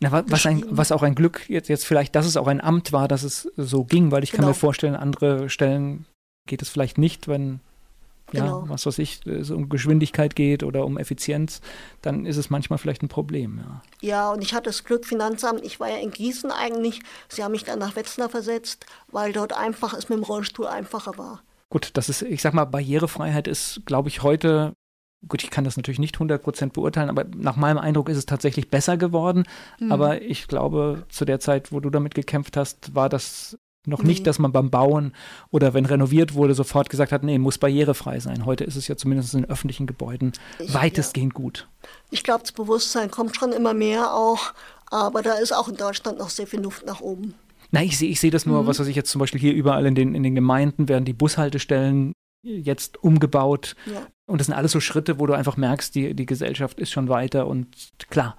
[0.00, 2.92] Na, was, ein, was, auch ein Glück jetzt, jetzt vielleicht, dass es auch ein Amt
[2.92, 4.42] war, dass es so ging, weil ich genau.
[4.42, 6.06] kann mir vorstellen, an andere Stellen
[6.48, 7.60] geht es vielleicht nicht, wenn
[8.32, 8.64] ja, genau.
[8.68, 11.60] was weiß ich, es um Geschwindigkeit geht oder um Effizienz,
[12.00, 13.58] dann ist es manchmal vielleicht ein Problem.
[13.58, 17.42] Ja, ja und ich hatte das Glück, Finanzamt, ich war ja in Gießen eigentlich, sie
[17.42, 21.42] haben mich dann nach Wetzlar versetzt, weil dort einfach es mit dem Rollstuhl einfacher war.
[21.70, 24.74] Gut, das ist, ich sag mal, Barrierefreiheit ist, glaube ich, heute
[25.28, 28.68] gut, ich kann das natürlich nicht 100% beurteilen, aber nach meinem Eindruck ist es tatsächlich
[28.68, 29.44] besser geworden.
[29.78, 29.92] Mhm.
[29.92, 34.08] Aber ich glaube, zu der Zeit, wo du damit gekämpft hast, war das noch nee.
[34.08, 35.12] nicht, dass man beim Bauen
[35.50, 38.46] oder wenn renoviert wurde, sofort gesagt hat, nee, muss barrierefrei sein.
[38.46, 41.40] Heute ist es ja zumindest in öffentlichen Gebäuden ich, weitestgehend ja.
[41.40, 41.68] gut.
[42.10, 44.52] Ich glaube, das Bewusstsein kommt schon immer mehr auch,
[44.90, 47.34] aber da ist auch in Deutschland noch sehr viel Luft nach oben.
[47.72, 48.66] Na, ich sehe ich seh das nur, mhm.
[48.66, 51.14] was weiß ich jetzt zum Beispiel hier überall in den, in den Gemeinden werden die
[51.14, 53.76] Bushaltestellen jetzt umgebaut.
[53.86, 54.06] Ja.
[54.26, 57.08] Und das sind alles so Schritte, wo du einfach merkst, die, die Gesellschaft ist schon
[57.08, 57.68] weiter und
[58.10, 58.36] klar,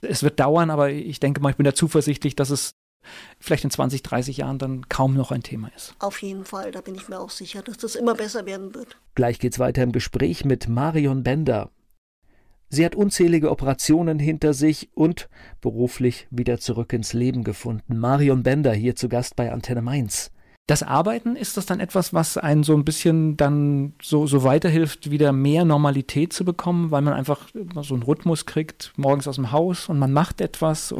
[0.00, 2.72] es wird dauern, aber ich denke mal, ich bin da zuversichtlich, dass es
[3.38, 5.94] vielleicht in 20, 30 Jahren dann kaum noch ein Thema ist.
[5.98, 8.96] Auf jeden Fall, da bin ich mir auch sicher, dass das immer besser werden wird.
[9.14, 11.70] Gleich geht's weiter im Gespräch mit Marion Bender.
[12.68, 15.28] Sie hat unzählige Operationen hinter sich und
[15.60, 17.98] beruflich wieder zurück ins Leben gefunden.
[17.98, 20.32] Marion Bender hier zu Gast bei Antenne Mainz.
[20.66, 25.12] Das Arbeiten, ist das dann etwas, was einen so ein bisschen dann so, so weiterhilft,
[25.12, 27.48] wieder mehr Normalität zu bekommen, weil man einfach
[27.82, 30.98] so einen Rhythmus kriegt, morgens aus dem Haus und man macht etwas mhm.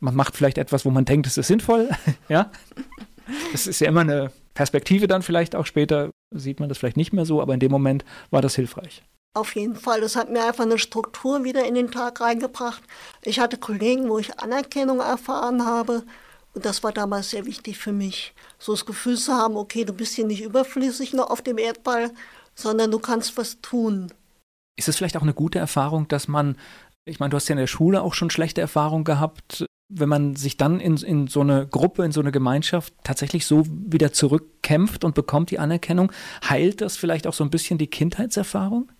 [0.00, 1.90] Man macht vielleicht etwas, wo man denkt, es ist sinnvoll,
[2.28, 2.50] ja.
[3.52, 7.12] Das ist ja immer eine Perspektive dann vielleicht auch später, sieht man das vielleicht nicht
[7.12, 9.02] mehr so, aber in dem Moment war das hilfreich.
[9.34, 10.00] Auf jeden Fall.
[10.00, 12.82] Das hat mir einfach eine Struktur wieder in den Tag reingebracht.
[13.22, 16.02] Ich hatte Kollegen, wo ich Anerkennung erfahren habe.
[16.52, 18.34] Und das war damals sehr wichtig für mich.
[18.58, 22.10] So das Gefühl zu haben, okay, du bist hier nicht überflüssig noch auf dem Erdball,
[22.56, 24.12] sondern du kannst was tun.
[24.76, 26.56] Ist es vielleicht auch eine gute Erfahrung, dass man,
[27.04, 30.36] ich meine, du hast ja in der Schule auch schon schlechte Erfahrungen gehabt, wenn man
[30.36, 35.04] sich dann in, in so eine Gruppe, in so eine Gemeinschaft tatsächlich so wieder zurückkämpft
[35.04, 36.12] und bekommt die Anerkennung,
[36.48, 38.90] heilt das vielleicht auch so ein bisschen die Kindheitserfahrung?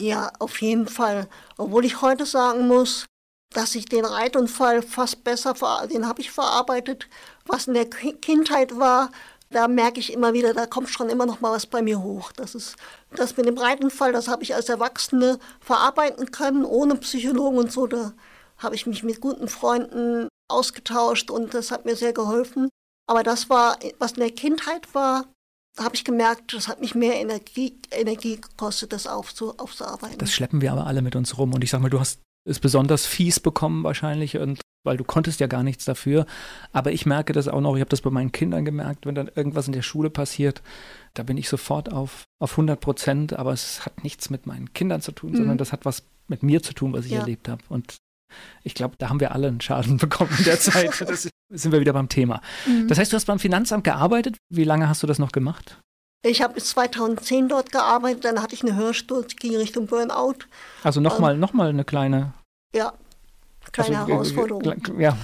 [0.00, 1.28] Ja, auf jeden Fall.
[1.56, 3.06] Obwohl ich heute sagen muss,
[3.54, 5.54] dass ich den Reitunfall fast besser,
[5.90, 7.08] den habe ich verarbeitet,
[7.46, 9.10] was in der Kindheit war.
[9.50, 12.32] Da merke ich immer wieder, da kommt schon immer noch mal was bei mir hoch.
[12.32, 12.76] Das ist
[13.14, 17.86] das mit dem Reitunfall, das habe ich als Erwachsene verarbeiten können, ohne Psychologen und so.
[17.86, 18.12] Da
[18.58, 22.68] habe ich mich mit guten Freunden ausgetauscht und das hat mir sehr geholfen.
[23.08, 25.26] Aber das war, was in der Kindheit war,
[25.78, 30.18] habe ich gemerkt, das hat mich mehr Energie, Energie gekostet, das aufzu, aufzuarbeiten.
[30.18, 31.52] Das schleppen wir aber alle mit uns rum.
[31.52, 35.40] Und ich sage mal, du hast es besonders fies bekommen wahrscheinlich und weil du konntest
[35.40, 36.26] ja gar nichts dafür.
[36.72, 39.30] Aber ich merke das auch noch, ich habe das bei meinen Kindern gemerkt, wenn dann
[39.34, 40.62] irgendwas in der Schule passiert,
[41.14, 45.02] da bin ich sofort auf, auf 100 Prozent, aber es hat nichts mit meinen Kindern
[45.02, 45.36] zu tun, mhm.
[45.36, 47.20] sondern das hat was mit mir zu tun, was ich ja.
[47.20, 47.62] erlebt habe.
[47.68, 47.96] Und
[48.62, 50.90] ich glaube, da haben wir alle einen Schaden bekommen in der Zeit.
[51.48, 52.40] Das sind wir wieder beim Thema.
[52.66, 52.88] Mhm.
[52.88, 54.36] Das heißt, du hast beim Finanzamt gearbeitet.
[54.48, 55.78] Wie lange hast du das noch gemacht?
[56.24, 60.38] Ich habe bis 2010 dort gearbeitet, dann hatte ich eine Hörsturz, ging Richtung Burnout.
[60.82, 62.32] Also nochmal ähm, noch mal eine kleine.
[62.74, 62.94] Ja,
[63.72, 64.82] kleine also, Herausforderung.
[64.98, 65.16] Ja,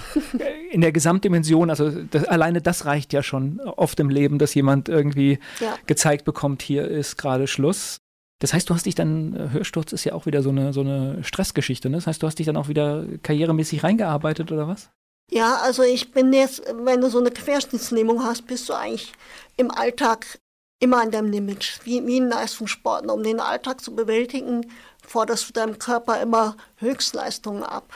[0.71, 4.89] in der Gesamtdimension, also das, alleine das reicht ja schon oft im Leben, dass jemand
[4.89, 5.75] irgendwie ja.
[5.87, 7.97] gezeigt bekommt, hier ist gerade Schluss.
[8.43, 10.81] Das heißt, du hast dich dann, äh, Hörsturz ist ja auch wieder so eine, so
[10.81, 11.95] eine Stressgeschichte, ne?
[11.95, 14.89] Das heißt, du hast dich dann auch wieder karrieremäßig reingearbeitet oder was?
[15.31, 19.13] Ja, also ich bin jetzt, wenn du so eine Querschnittslähmung hast, bist du eigentlich
[19.55, 20.39] im Alltag
[20.81, 23.13] immer an deinem Limit, wie, wie ein Leistungssportler.
[23.13, 24.69] Um den Alltag zu bewältigen,
[25.07, 27.93] forderst du deinem Körper immer Höchstleistungen ab.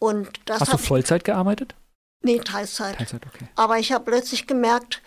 [0.00, 1.76] Und das Hast du Vollzeit gearbeitet?
[2.24, 2.96] Nee, Teilzeit.
[2.96, 3.46] Teilzeit, okay.
[3.54, 5.02] Aber ich habe plötzlich gemerkt,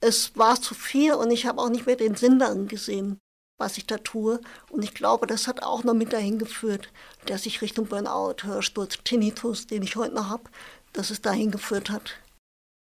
[0.00, 3.20] es war zu viel und ich habe auch nicht mehr den Sinn darin gesehen
[3.60, 4.40] was ich da tue.
[4.70, 6.88] Und ich glaube, das hat auch noch mit dahin geführt,
[7.26, 10.44] dass ich Richtung Burnout, Hörsturz, Tinnitus, den ich heute noch habe,
[10.92, 12.16] dass es dahin geführt hat.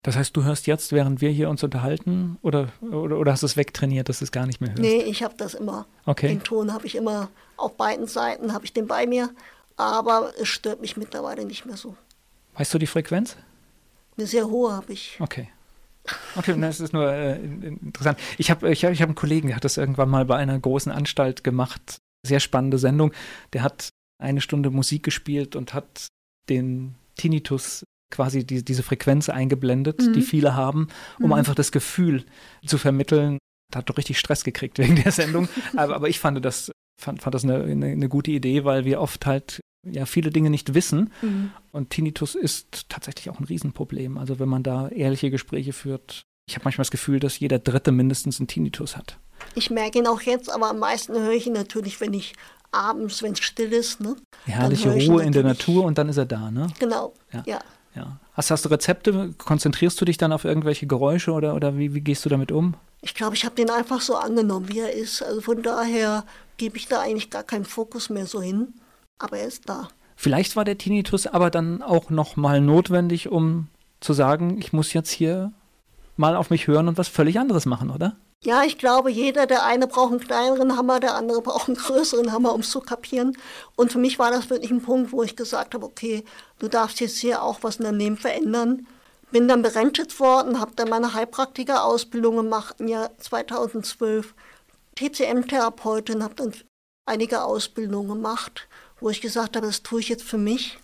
[0.04, 3.46] Das heißt, du hörst jetzt, während wir hier uns unterhalten, oder, oder, oder hast du
[3.46, 4.82] es wegtrainiert, dass du es gar nicht mehr hörst?
[4.82, 5.86] Nee, ich habe das immer.
[6.06, 6.30] Okay.
[6.30, 9.30] Den Ton habe ich immer auf beiden Seiten, habe ich den bei mir,
[9.76, 11.98] aber es stört mich mittlerweile nicht mehr so.
[12.56, 13.36] Weißt du die Frequenz?
[14.18, 15.18] Eine sehr hohe habe ich.
[15.20, 15.50] Okay.
[16.36, 18.20] Okay, das ist nur äh, interessant.
[18.38, 20.58] Ich habe ich hab, ich hab einen Kollegen, der hat das irgendwann mal bei einer
[20.58, 21.98] großen Anstalt gemacht.
[22.26, 23.12] Sehr spannende Sendung.
[23.54, 23.90] Der hat
[24.22, 26.08] eine Stunde Musik gespielt und hat
[26.50, 30.14] den Tinnitus quasi die, diese Frequenz eingeblendet, mhm.
[30.14, 30.88] die viele haben,
[31.20, 31.34] um mhm.
[31.34, 32.26] einfach das Gefühl
[32.66, 33.38] zu vermitteln.
[33.72, 35.48] Da hat doch richtig Stress gekriegt wegen der Sendung.
[35.78, 39.00] aber, aber ich fand das, fand, fand das eine, eine, eine gute Idee, weil wir
[39.00, 41.12] oft halt ja viele Dinge nicht wissen.
[41.22, 41.52] Mhm.
[41.72, 44.18] Und Tinnitus ist tatsächlich auch ein Riesenproblem.
[44.18, 47.92] Also wenn man da ehrliche Gespräche führt, ich habe manchmal das Gefühl, dass jeder Dritte
[47.92, 49.18] mindestens einen Tinnitus hat.
[49.56, 52.34] Ich merke ihn auch jetzt, aber am meisten höre ich ihn natürlich, wenn ich
[52.72, 54.02] abends, wenn es still ist.
[54.02, 54.16] Ne?
[54.46, 56.68] Herrliche Ruhe in der Natur und dann ist er da, ne?
[56.80, 57.44] Genau, ja.
[57.46, 57.60] ja.
[57.96, 58.20] ja.
[58.34, 59.34] Hast, hast du Rezepte?
[59.38, 62.76] Konzentrierst du dich dann auf irgendwelche Geräusche oder, oder wie, wie gehst du damit um?
[63.02, 65.24] Ich glaube, ich habe den einfach so angenommen, wie er ist.
[65.24, 66.26] Also von daher
[66.58, 68.74] gebe ich da eigentlich gar keinen Fokus mehr so hin
[69.20, 69.90] aber er ist da.
[70.16, 73.68] Vielleicht war der Tinnitus aber dann auch nochmal notwendig, um
[74.00, 75.54] zu sagen, ich muss jetzt hier
[76.18, 78.16] mal auf mich hören und was völlig anderes machen, oder?
[78.44, 82.32] Ja, ich glaube, jeder, der eine braucht einen kleineren Hammer, der andere braucht einen größeren
[82.32, 83.38] Hammer, um es zu kapieren.
[83.76, 86.24] Und für mich war das wirklich ein Punkt, wo ich gesagt habe, okay,
[86.60, 88.88] du darfst jetzt hier auch was in deinem Leben verändern.
[89.32, 94.34] Bin dann berentet worden, habe dann meine Heilpraktiker-Ausbildung gemacht im Jahr 2012,
[94.96, 96.54] TCM-Therapeutin, habe dann
[97.06, 98.69] einige Ausbildungen gemacht
[99.00, 100.78] wo ich gesagt habe, das tue ich jetzt für mich.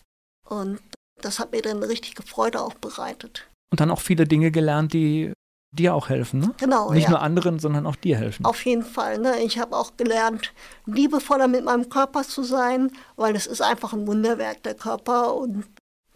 [0.48, 0.80] Und
[1.22, 3.48] das hat mir dann eine richtige Freude auch bereitet.
[3.72, 5.34] Und dann auch viele Dinge gelernt, die
[5.72, 6.54] dir auch helfen, ne?
[6.58, 6.92] Genau.
[6.92, 7.10] Nicht ja.
[7.12, 8.46] nur anderen, sondern auch dir helfen.
[8.46, 9.18] Auf jeden Fall.
[9.20, 9.42] Ne?
[9.42, 10.54] Ich habe auch gelernt,
[10.86, 15.36] liebevoller mit meinem Körper zu sein, weil es ist einfach ein Wunderwerk, der Körper.
[15.36, 15.66] Und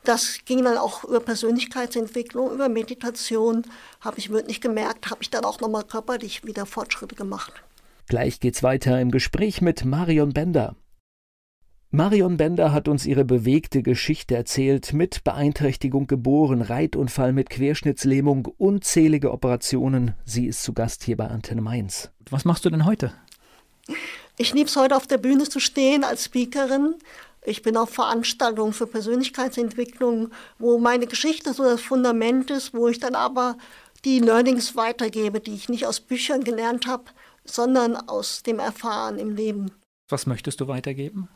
[0.03, 3.63] das ging dann auch über Persönlichkeitsentwicklung, über Meditation,
[3.99, 7.51] habe ich wirklich gemerkt, habe ich dann auch nochmal körperlich wieder Fortschritte gemacht.
[8.07, 10.75] Gleich geht's weiter im Gespräch mit Marion Bender.
[11.91, 19.31] Marion Bender hat uns ihre bewegte Geschichte erzählt, mit Beeinträchtigung geboren, Reitunfall mit Querschnittslähmung, unzählige
[19.31, 20.13] Operationen.
[20.23, 22.11] Sie ist zu Gast hier bei Antenne Mainz.
[22.29, 23.11] Was machst du denn heute?
[24.37, 26.93] Ich liebe es heute auf der Bühne zu stehen als Speakerin.
[27.43, 32.99] Ich bin auf Veranstaltungen für Persönlichkeitsentwicklung, wo meine Geschichte so das Fundament ist, wo ich
[32.99, 33.57] dann aber
[34.05, 37.05] die Learnings weitergebe, die ich nicht aus Büchern gelernt habe,
[37.45, 39.71] sondern aus dem Erfahren im Leben.
[40.07, 41.29] Was möchtest du weitergeben?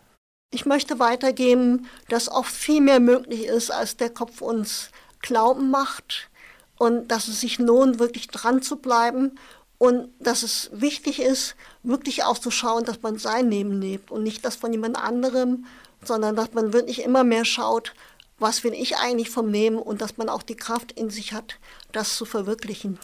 [0.53, 6.29] Ich möchte weitergeben, dass oft viel mehr möglich ist, als der Kopf uns glauben macht
[6.77, 9.39] und dass es sich lohnt, wirklich dran zu bleiben
[9.79, 14.21] und dass es wichtig ist, wirklich auch zu schauen, dass man sein Leben lebt und
[14.21, 15.65] nicht das von jemand anderem,
[16.03, 17.93] sondern dass man wirklich immer mehr schaut,
[18.37, 21.57] was will ich eigentlich vom Leben und dass man auch die Kraft in sich hat,
[21.91, 22.99] das zu verwirklichen.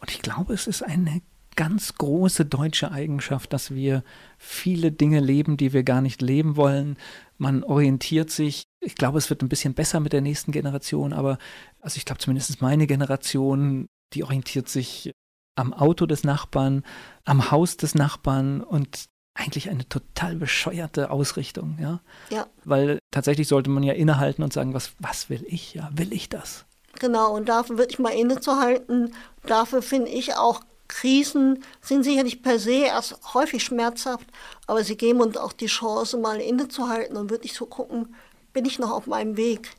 [0.00, 1.20] Und ich glaube, es ist eine
[1.56, 4.02] ganz große deutsche Eigenschaft, dass wir
[4.44, 6.96] viele Dinge leben, die wir gar nicht leben wollen.
[7.38, 8.64] Man orientiert sich.
[8.80, 11.38] Ich glaube, es wird ein bisschen besser mit der nächsten Generation, aber
[11.80, 15.10] also ich glaube zumindest meine Generation, die orientiert sich
[15.56, 16.84] am Auto des Nachbarn,
[17.24, 22.00] am Haus des Nachbarn und eigentlich eine total bescheuerte Ausrichtung, ja.
[22.30, 22.46] Ja.
[22.64, 26.28] Weil tatsächlich sollte man ja innehalten und sagen, was, was will ich, ja, will ich
[26.28, 26.66] das?
[27.00, 29.12] Genau, und dafür wirklich mal innezuhalten,
[29.46, 34.26] dafür finde ich auch Krisen sind sicherlich per se erst häufig schmerzhaft,
[34.66, 38.14] aber sie geben uns auch die Chance, mal innezuhalten und wirklich zu gucken,
[38.52, 39.70] bin ich noch auf meinem Weg?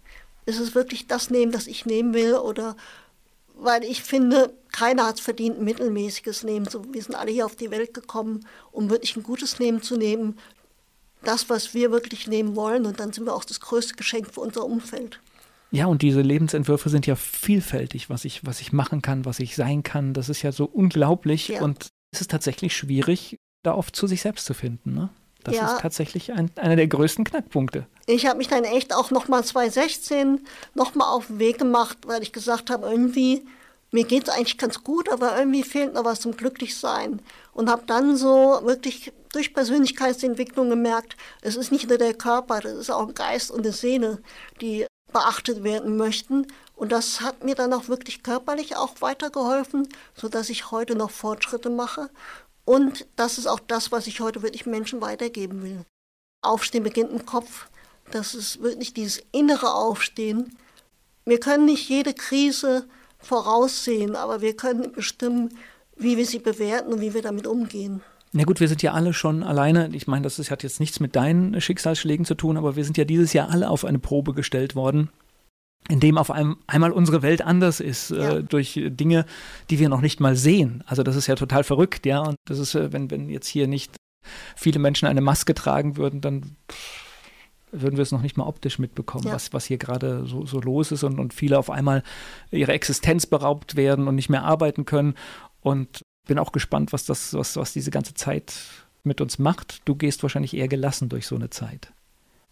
[0.46, 2.36] Ist es wirklich das Nehmen, das ich nehmen will?
[2.36, 2.76] Oder
[3.56, 6.66] weil ich finde, keiner hat es verdient, ein mittelmäßiges Leben.
[6.66, 9.96] So, wir sind alle hier auf die Welt gekommen, um wirklich ein gutes Leben zu
[9.96, 10.38] nehmen.
[11.24, 12.86] Das, was wir wirklich nehmen wollen.
[12.86, 15.20] Und dann sind wir auch das größte Geschenk für unser Umfeld.
[15.76, 19.56] Ja, und diese Lebensentwürfe sind ja vielfältig, was ich, was ich machen kann, was ich
[19.56, 20.14] sein kann.
[20.14, 21.50] Das ist ja so unglaublich.
[21.50, 21.62] Ja.
[21.62, 24.94] Und es ist tatsächlich schwierig, da oft zu sich selbst zu finden.
[24.94, 25.10] Ne?
[25.44, 25.74] Das ja.
[25.74, 27.86] ist tatsächlich ein, einer der größten Knackpunkte.
[28.08, 32.32] Ich habe mich dann echt auch nochmal 2016 nochmal auf den Weg gemacht, weil ich
[32.32, 33.46] gesagt habe, irgendwie,
[33.92, 37.22] mir geht es eigentlich ganz gut, aber irgendwie fehlt noch was zum Glücklichsein.
[37.54, 42.74] Und habe dann so wirklich durch Persönlichkeitsentwicklung gemerkt, es ist nicht nur der Körper, das
[42.74, 44.22] ist auch ein Geist und eine Seele,
[44.62, 46.46] die beachtet werden möchten.
[46.76, 51.70] Und das hat mir dann auch wirklich körperlich auch weitergeholfen, sodass ich heute noch Fortschritte
[51.70, 52.10] mache.
[52.66, 55.86] Und das ist auch das, was ich heute wirklich Menschen weitergeben will.
[56.42, 57.70] Aufstehen beginnt im Kopf.
[58.12, 60.58] Das ist wirklich dieses innere Aufstehen.
[61.24, 62.86] Wir können nicht jede Krise
[63.18, 65.58] voraussehen, aber wir können bestimmen,
[65.96, 68.04] wie wir sie bewerten und wie wir damit umgehen.
[68.36, 69.90] Na gut, wir sind ja alle schon alleine.
[69.94, 72.98] Ich meine, das ist, hat jetzt nichts mit deinen Schicksalsschlägen zu tun, aber wir sind
[72.98, 75.10] ja dieses Jahr alle auf eine Probe gestellt worden,
[75.88, 78.36] in dem auf einem, einmal unsere Welt anders ist, äh, ja.
[78.36, 79.26] äh, durch Dinge,
[79.70, 80.84] die wir noch nicht mal sehen.
[80.86, 82.20] Also das ist ja total verrückt, ja.
[82.20, 83.96] Und das ist, äh, wenn, wenn jetzt hier nicht
[84.58, 86.58] viele Menschen eine Maske tragen würden, dann
[87.72, 89.34] würden wir es noch nicht mal optisch mitbekommen, ja.
[89.34, 92.04] was, was hier gerade so, so los ist und, und viele auf einmal
[92.52, 95.14] ihre Existenz beraubt werden und nicht mehr arbeiten können.
[95.62, 98.54] Und bin auch gespannt, was das, was, was diese ganze Zeit
[99.04, 99.82] mit uns macht.
[99.86, 101.92] Du gehst wahrscheinlich eher gelassen durch so eine Zeit.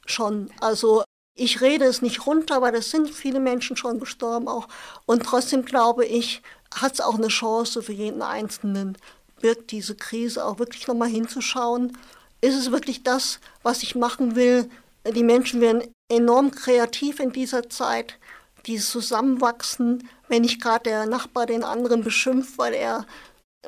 [0.06, 0.50] Schon.
[0.60, 1.04] Also
[1.36, 4.68] ich rede es nicht runter, weil es sind viele Menschen schon gestorben auch.
[5.06, 6.42] Und trotzdem glaube ich,
[6.74, 8.98] hat es auch eine Chance für jeden Einzelnen,
[9.42, 11.98] birgt diese Krise auch wirklich nochmal hinzuschauen.
[12.42, 14.70] Ist es wirklich das, was ich machen will?
[15.16, 18.20] Die Menschen werden enorm kreativ in dieser Zeit.
[18.66, 23.06] Dieses Zusammenwachsen, wenn nicht gerade der Nachbar den anderen beschimpft, weil er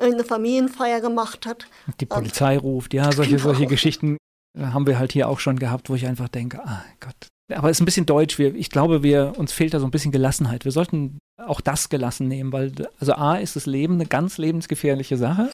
[0.00, 1.66] eine Familienfeier gemacht hat.
[2.00, 3.42] Die Polizei ähm, ruft, ja, solche, genau.
[3.42, 4.16] solche Geschichten
[4.58, 7.28] haben wir halt hier auch schon gehabt, wo ich einfach denke, ah Gott.
[7.54, 8.38] Aber es ist ein bisschen deutsch.
[8.38, 10.64] Wir, ich glaube, wir, uns fehlt da so ein bisschen Gelassenheit.
[10.64, 15.16] Wir sollten auch das gelassen nehmen, weil, also A, ist das Leben eine ganz lebensgefährliche
[15.16, 15.50] Sache.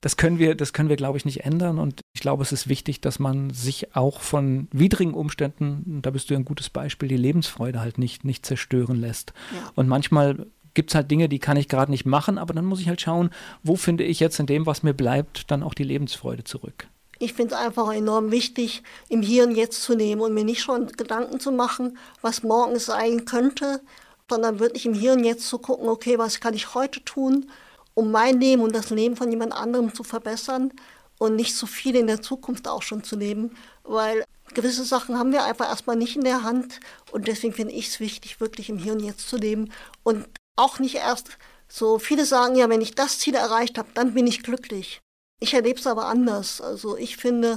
[0.00, 1.78] Das können wir, das können wir, glaube ich, nicht ändern.
[1.78, 6.28] Und ich glaube, es ist wichtig, dass man sich auch von widrigen Umständen, da bist
[6.28, 9.32] du ein gutes Beispiel, die Lebensfreude halt nicht, nicht zerstören lässt.
[9.54, 9.70] Ja.
[9.74, 12.80] Und manchmal gibt es halt Dinge, die kann ich gerade nicht machen, aber dann muss
[12.80, 13.30] ich halt schauen,
[13.62, 16.88] wo finde ich jetzt in dem, was mir bleibt, dann auch die Lebensfreude zurück.
[17.18, 20.62] Ich finde es einfach enorm wichtig, im Hier und Jetzt zu nehmen und mir nicht
[20.62, 23.80] schon Gedanken zu machen, was morgen sein könnte,
[24.28, 27.50] sondern wirklich im Hier und Jetzt zu gucken, okay, was kann ich heute tun,
[27.94, 30.72] um mein Leben und das Leben von jemand anderem zu verbessern
[31.18, 33.54] und nicht zu viel in der Zukunft auch schon zu leben,
[33.84, 36.80] weil gewisse Sachen haben wir einfach erstmal nicht in der Hand
[37.12, 39.70] und deswegen finde ich es wichtig, wirklich im Hier und Jetzt zu leben
[40.02, 40.26] und
[40.56, 41.38] auch nicht erst
[41.68, 45.00] so, viele sagen ja, wenn ich das Ziel erreicht habe, dann bin ich glücklich.
[45.40, 46.60] Ich erlebe es aber anders.
[46.60, 47.56] Also ich finde,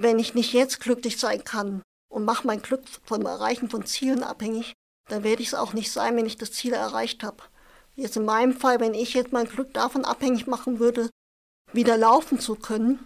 [0.00, 4.22] wenn ich nicht jetzt glücklich sein kann und mache mein Glück vom Erreichen von Zielen
[4.22, 4.74] abhängig,
[5.08, 7.42] dann werde ich es auch nicht sein, wenn ich das Ziel erreicht habe.
[7.96, 11.10] Jetzt in meinem Fall, wenn ich jetzt mein Glück davon abhängig machen würde,
[11.72, 13.04] wieder laufen zu können,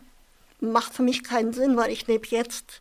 [0.60, 2.80] macht für mich keinen Sinn, weil ich lebe jetzt.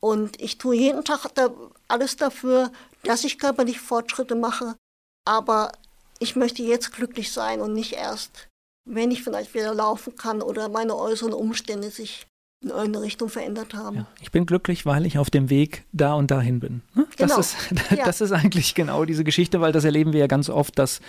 [0.00, 1.48] Und ich tue jeden Tag da
[1.88, 2.70] alles dafür,
[3.04, 4.76] dass ich körperlich Fortschritte mache.
[5.24, 5.72] Aber
[6.18, 8.48] ich möchte jetzt glücklich sein und nicht erst,
[8.84, 12.26] wenn ich vielleicht wieder laufen kann oder meine äußeren Umstände sich
[12.62, 13.96] in irgendeine Richtung verändert haben.
[13.96, 16.82] Ja, ich bin glücklich, weil ich auf dem Weg da und dahin bin.
[16.94, 17.06] Ne?
[17.16, 17.40] Das, genau.
[17.40, 17.56] ist,
[18.04, 18.24] das ja.
[18.26, 21.00] ist eigentlich genau diese Geschichte, weil das erleben wir ja ganz oft, dass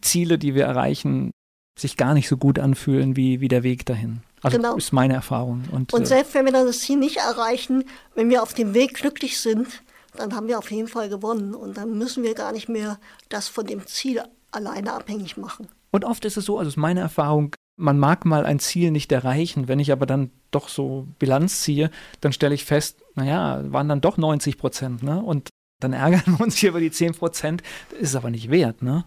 [0.00, 1.30] Ziele, die wir erreichen,
[1.78, 4.22] sich gar nicht so gut anfühlen wie, wie der Weg dahin.
[4.42, 4.76] Also genau.
[4.76, 5.64] ist meine Erfahrung.
[5.70, 7.84] Und, und äh, selbst wenn wir dann das Ziel nicht erreichen,
[8.14, 9.82] wenn wir auf dem Weg glücklich sind,
[10.16, 11.54] dann haben wir auf jeden Fall gewonnen.
[11.54, 12.98] Und dann müssen wir gar nicht mehr
[13.28, 15.68] das von dem Ziel alleine abhängig machen.
[15.90, 19.12] Und oft ist es so, also ist meine Erfahrung, man mag mal ein Ziel nicht
[19.12, 19.68] erreichen.
[19.68, 21.90] Wenn ich aber dann doch so Bilanz ziehe,
[22.20, 25.22] dann stelle ich fest, naja, waren dann doch 90 Prozent, ne?
[25.22, 25.48] Und
[25.80, 27.62] dann ärgern wir uns hier über die 10 Prozent.
[27.90, 29.04] Das ist aber nicht wert, ne?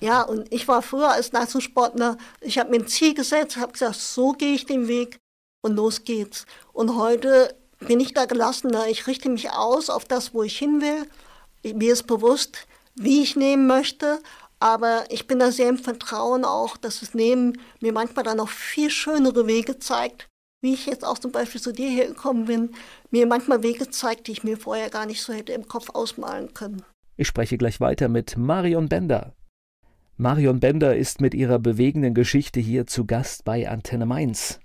[0.00, 3.94] Ja, und ich war früher als Leistungssportler, ich habe mir ein Ziel gesetzt, habe gesagt,
[3.94, 5.18] so gehe ich den Weg
[5.62, 6.44] und los geht's.
[6.72, 8.88] Und heute bin ich da gelassener.
[8.88, 11.06] Ich richte mich aus auf das, wo ich hin will.
[11.74, 12.66] Mir ist bewusst,
[12.96, 14.20] wie ich nehmen möchte,
[14.62, 18.48] aber ich bin da sehr im Vertrauen auch, dass das Nehmen mir manchmal dann noch
[18.48, 20.28] viel schönere Wege zeigt,
[20.62, 22.70] wie ich jetzt auch zum Beispiel zu dir hier gekommen bin,
[23.10, 26.54] mir manchmal Wege zeigt, die ich mir vorher gar nicht so hätte im Kopf ausmalen
[26.54, 26.84] können.
[27.16, 29.34] Ich spreche gleich weiter mit Marion Bender.
[30.16, 34.60] Marion Bender ist mit ihrer bewegenden Geschichte hier zu Gast bei Antenne Mainz.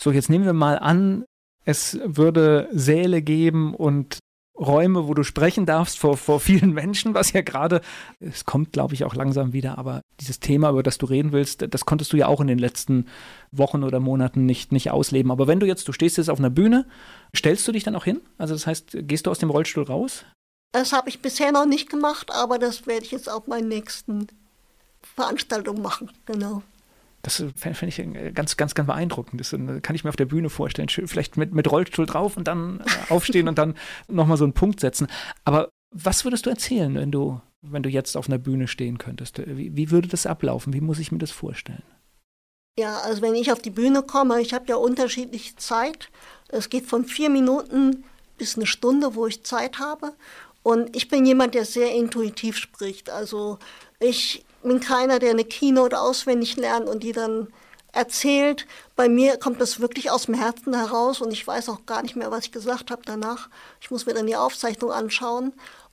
[0.00, 1.26] So, jetzt nehmen wir mal an,
[1.66, 4.18] es würde Säle geben und
[4.58, 7.80] Räume, wo du sprechen darfst vor, vor vielen Menschen, was ja gerade,
[8.20, 11.66] es kommt, glaube ich, auch langsam wieder, aber dieses Thema, über das du reden willst,
[11.68, 13.06] das konntest du ja auch in den letzten
[13.52, 15.30] Wochen oder Monaten nicht, nicht ausleben.
[15.30, 16.86] Aber wenn du jetzt, du stehst jetzt auf einer Bühne,
[17.34, 18.20] stellst du dich dann auch hin?
[18.38, 20.24] Also das heißt, gehst du aus dem Rollstuhl raus?
[20.72, 24.26] Das habe ich bisher noch nicht gemacht, aber das werde ich jetzt auf meinen nächsten
[25.14, 26.62] Veranstaltungen machen, genau.
[27.26, 29.40] Das fände ich ganz, ganz, ganz beeindruckend.
[29.40, 30.88] Das äh, kann ich mir auf der Bühne vorstellen.
[30.88, 33.74] Vielleicht mit, mit Rollstuhl drauf und dann äh, aufstehen und dann
[34.06, 35.08] nochmal so einen Punkt setzen.
[35.44, 39.42] Aber was würdest du erzählen, wenn du, wenn du jetzt auf einer Bühne stehen könntest?
[39.44, 40.72] Wie, wie würde das ablaufen?
[40.72, 41.82] Wie muss ich mir das vorstellen?
[42.78, 46.10] Ja, also wenn ich auf die Bühne komme, ich habe ja unterschiedliche Zeit.
[46.46, 48.04] Es geht von vier Minuten
[48.38, 50.12] bis eine Stunde, wo ich Zeit habe.
[50.62, 53.10] Und ich bin jemand, der sehr intuitiv spricht.
[53.10, 53.58] Also
[53.98, 57.48] ich bin keiner, der eine Keynote auswendig lernt und die dann
[57.92, 58.66] erzählt.
[58.94, 62.16] Bei mir kommt das wirklich aus dem Herzen heraus und ich weiß auch gar nicht
[62.16, 63.48] mehr, was ich gesagt habe danach.
[63.80, 65.52] Ich muss mir dann die Aufzeichnung anschauen.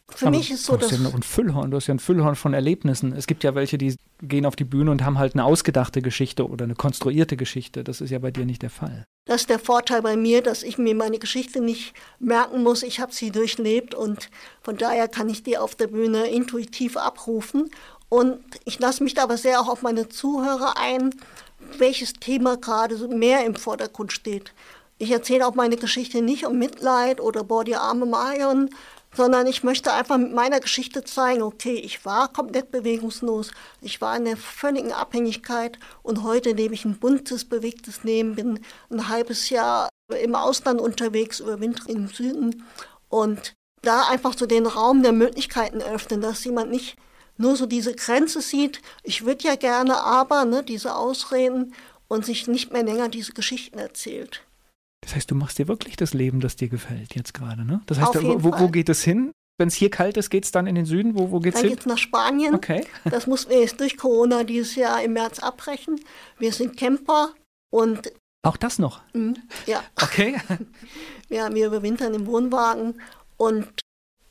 [0.10, 2.54] Für Aber mich ist so, hast ja ein Füllhorn, du hast ja ein Füllhorn von
[2.54, 3.14] Erlebnissen.
[3.14, 6.48] Es gibt ja welche, die gehen auf die Bühne und haben halt eine ausgedachte Geschichte
[6.48, 7.84] oder eine konstruierte Geschichte.
[7.84, 9.06] Das ist ja bei dir nicht der Fall.
[9.26, 12.84] Das ist der Vorteil bei mir, dass ich mir meine Geschichte nicht merken muss.
[12.84, 14.30] Ich habe sie durchlebt und
[14.62, 17.70] von daher kann ich die auf der Bühne intuitiv abrufen
[18.14, 21.16] und ich lasse mich aber sehr auch auf meine Zuhörer ein,
[21.80, 24.54] welches Thema gerade mehr im Vordergrund steht.
[25.00, 28.70] Ich erzähle auch meine Geschichte nicht um Mitleid oder boah, die arme Marion,
[29.16, 33.50] sondern ich möchte einfach mit meiner Geschichte zeigen, okay, ich war komplett bewegungslos,
[33.82, 38.60] ich war in der völligen Abhängigkeit und heute lebe ich ein buntes, bewegtes Leben, bin
[38.92, 39.90] ein halbes Jahr
[40.22, 42.64] im Ausland unterwegs, überwinter im Süden
[43.10, 46.96] und da einfach so den Raum der Möglichkeiten öffnen, dass jemand nicht
[47.38, 51.74] nur so diese Grenze sieht, ich würde ja gerne, aber ne, diese Ausreden
[52.08, 54.44] und sich nicht mehr länger diese Geschichten erzählt.
[55.02, 57.82] Das heißt, du machst dir wirklich das Leben, das dir gefällt jetzt gerade, ne?
[57.88, 59.32] Das heißt, wo, wo, geht es hin?
[59.58, 61.16] Wenn es hier kalt ist, geht es dann in den Süden?
[61.16, 61.72] Wo, wo geht's dann hin?
[61.72, 62.56] Dann geht es nach Spanien.
[62.56, 62.86] Okay.
[63.04, 66.00] Das mussten wir jetzt durch Corona dieses Jahr im März abbrechen.
[66.40, 67.34] Wir sind Camper
[67.70, 68.14] und
[68.46, 69.02] auch das noch?
[69.14, 69.84] Mh, ja.
[70.02, 70.36] Okay.
[71.30, 73.02] Ja, wir überwintern im Wohnwagen
[73.38, 73.68] und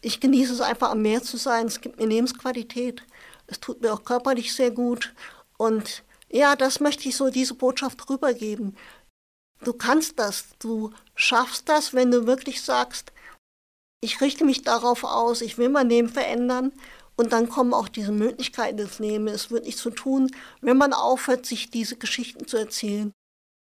[0.03, 1.66] ich genieße es einfach am Meer zu sein.
[1.66, 3.03] Es gibt mir Lebensqualität.
[3.46, 5.14] Es tut mir auch körperlich sehr gut.
[5.57, 8.76] Und ja, das möchte ich so, diese Botschaft rübergeben.
[9.62, 13.12] Du kannst das, du schaffst das, wenn du wirklich sagst,
[14.00, 16.72] ich richte mich darauf aus, ich will mein Leben verändern.
[17.14, 19.32] Und dann kommen auch diese Möglichkeiten des Lebens.
[19.32, 23.12] Es wird nichts zu tun, wenn man aufhört, sich diese Geschichten zu erzählen.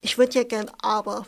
[0.02, 1.26] Ich würde ja gern aber.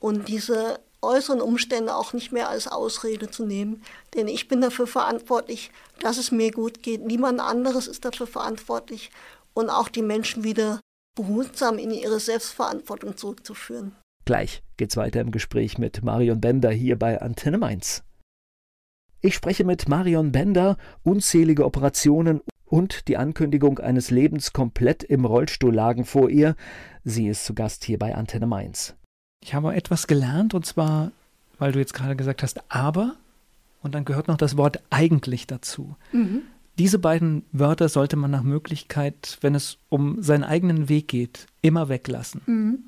[0.00, 3.82] Und diese äußeren Umstände auch nicht mehr als Ausrede zu nehmen.
[4.14, 7.04] Denn ich bin dafür verantwortlich, dass es mir gut geht.
[7.04, 9.10] Niemand anderes ist dafür verantwortlich.
[9.54, 10.80] Und auch die Menschen wieder
[11.14, 13.94] behutsam in ihre Selbstverantwortung zurückzuführen.
[14.24, 18.02] Gleich geht's weiter im Gespräch mit Marion Bender hier bei Antenne Mainz.
[19.20, 25.74] Ich spreche mit Marion Bender, unzählige Operationen und die Ankündigung eines Lebens komplett im Rollstuhl
[25.74, 26.56] lagen vor ihr.
[27.04, 28.96] Sie ist zu Gast hier bei Antenne Mainz.
[29.42, 31.10] Ich habe etwas gelernt und zwar,
[31.58, 33.16] weil du jetzt gerade gesagt hast, aber
[33.82, 35.96] und dann gehört noch das Wort eigentlich dazu.
[36.12, 36.42] Mhm.
[36.78, 41.88] Diese beiden Wörter sollte man nach Möglichkeit, wenn es um seinen eigenen Weg geht, immer
[41.88, 42.40] weglassen.
[42.46, 42.78] Mhm.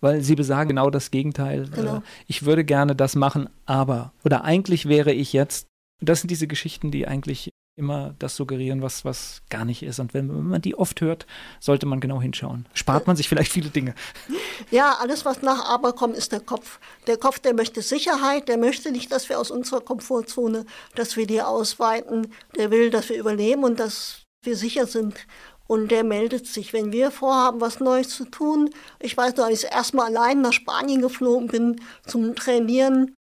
[0.00, 1.68] Weil sie besagen genau das Gegenteil.
[1.72, 1.98] Genau.
[1.98, 4.12] Äh, ich würde gerne das machen, aber.
[4.24, 5.68] Oder eigentlich wäre ich jetzt.
[6.00, 9.98] Das sind diese Geschichten, die eigentlich immer das suggerieren, was, was gar nicht ist.
[9.98, 11.26] Und wenn, wenn, man die oft hört,
[11.58, 12.68] sollte man genau hinschauen.
[12.74, 13.94] Spart man sich vielleicht viele Dinge.
[14.70, 16.78] Ja, alles, was nach Aber kommt, ist der Kopf.
[17.06, 20.64] Der Kopf, der möchte Sicherheit, der möchte nicht, dass wir aus unserer Komfortzone,
[20.94, 22.28] dass wir die ausweiten.
[22.56, 25.26] Der will, dass wir überleben und dass wir sicher sind.
[25.66, 28.70] Und der meldet sich, wenn wir vorhaben, was Neues zu tun.
[29.00, 33.14] Ich weiß noch, als ich erstmal allein nach Spanien geflogen bin zum Trainieren,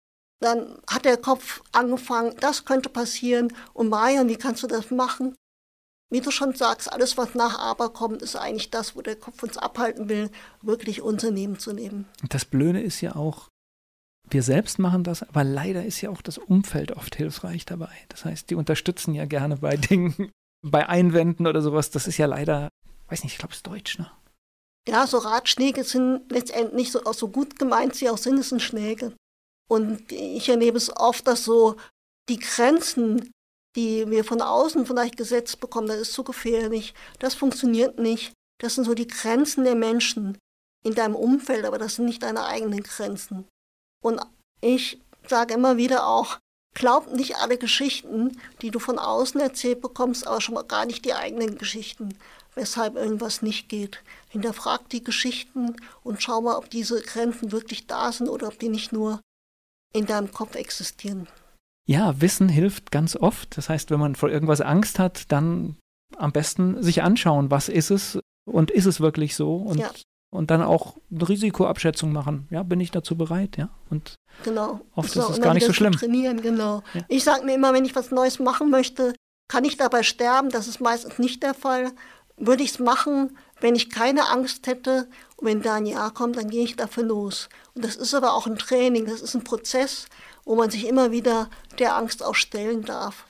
[0.40, 3.52] dann hat der Kopf angefangen, das könnte passieren.
[3.72, 5.34] Und Marion, wie kannst du das machen?
[6.10, 9.42] Wie du schon sagst, alles, was nach Aber kommt, ist eigentlich das, wo der Kopf
[9.42, 10.30] uns abhalten will,
[10.62, 12.06] wirklich Unternehmen zu nehmen.
[12.28, 13.48] Das Blöde ist ja auch,
[14.30, 17.92] wir selbst machen das, aber leider ist ja auch das Umfeld oft hilfreich dabei.
[18.08, 20.30] Das heißt, die unterstützen ja gerne bei Dingen,
[20.62, 21.90] bei Einwänden oder sowas.
[21.90, 22.68] Das ist ja leider,
[23.08, 24.10] weiß nicht, ich glaube, es ist Deutsch, ne?
[24.88, 28.62] Ja, so Ratschläge sind letztendlich so, auch so gut gemeint sie auch sind, es sind
[28.62, 29.12] Schläge.
[29.68, 31.76] Und ich erlebe es oft, dass so
[32.28, 33.30] die Grenzen,
[33.76, 38.32] die wir von außen vielleicht gesetzt bekommen, das ist zu gefährlich, das funktioniert nicht.
[38.60, 40.36] Das sind so die Grenzen der Menschen
[40.84, 43.46] in deinem Umfeld, aber das sind nicht deine eigenen Grenzen.
[44.02, 44.20] Und
[44.60, 46.38] ich sage immer wieder auch,
[46.74, 51.04] glaub nicht alle Geschichten, die du von außen erzählt bekommst, aber schon mal gar nicht
[51.04, 52.16] die eigenen Geschichten,
[52.54, 54.02] weshalb irgendwas nicht geht.
[54.28, 58.68] Hinterfrag die Geschichten und schau mal, ob diese Grenzen wirklich da sind oder ob die
[58.68, 59.20] nicht nur
[59.98, 61.26] in deinem Kopf existieren.
[61.86, 63.56] Ja, Wissen hilft ganz oft.
[63.56, 65.76] Das heißt, wenn man vor irgendwas Angst hat, dann
[66.16, 69.90] am besten sich anschauen, was ist es und ist es wirklich so und, ja.
[70.30, 72.46] und dann auch eine Risikoabschätzung machen.
[72.50, 73.56] Ja, bin ich dazu bereit?
[73.56, 74.80] Ja, und genau.
[74.94, 75.92] oft ist es gar nicht so schlimm.
[75.92, 76.82] Trainieren, genau.
[76.94, 77.02] Ja.
[77.08, 79.14] Ich sage mir immer, wenn ich was Neues machen möchte,
[79.48, 80.50] kann ich dabei sterben.
[80.50, 81.92] Das ist meistens nicht der Fall.
[82.36, 86.36] Würde ich es machen, wenn ich keine Angst hätte und wenn da ein Ja kommt,
[86.36, 87.48] dann gehe ich dafür los.
[87.74, 90.06] Und das ist aber auch ein Training, das ist ein Prozess,
[90.44, 93.26] wo man sich immer wieder der Angst auch stellen darf.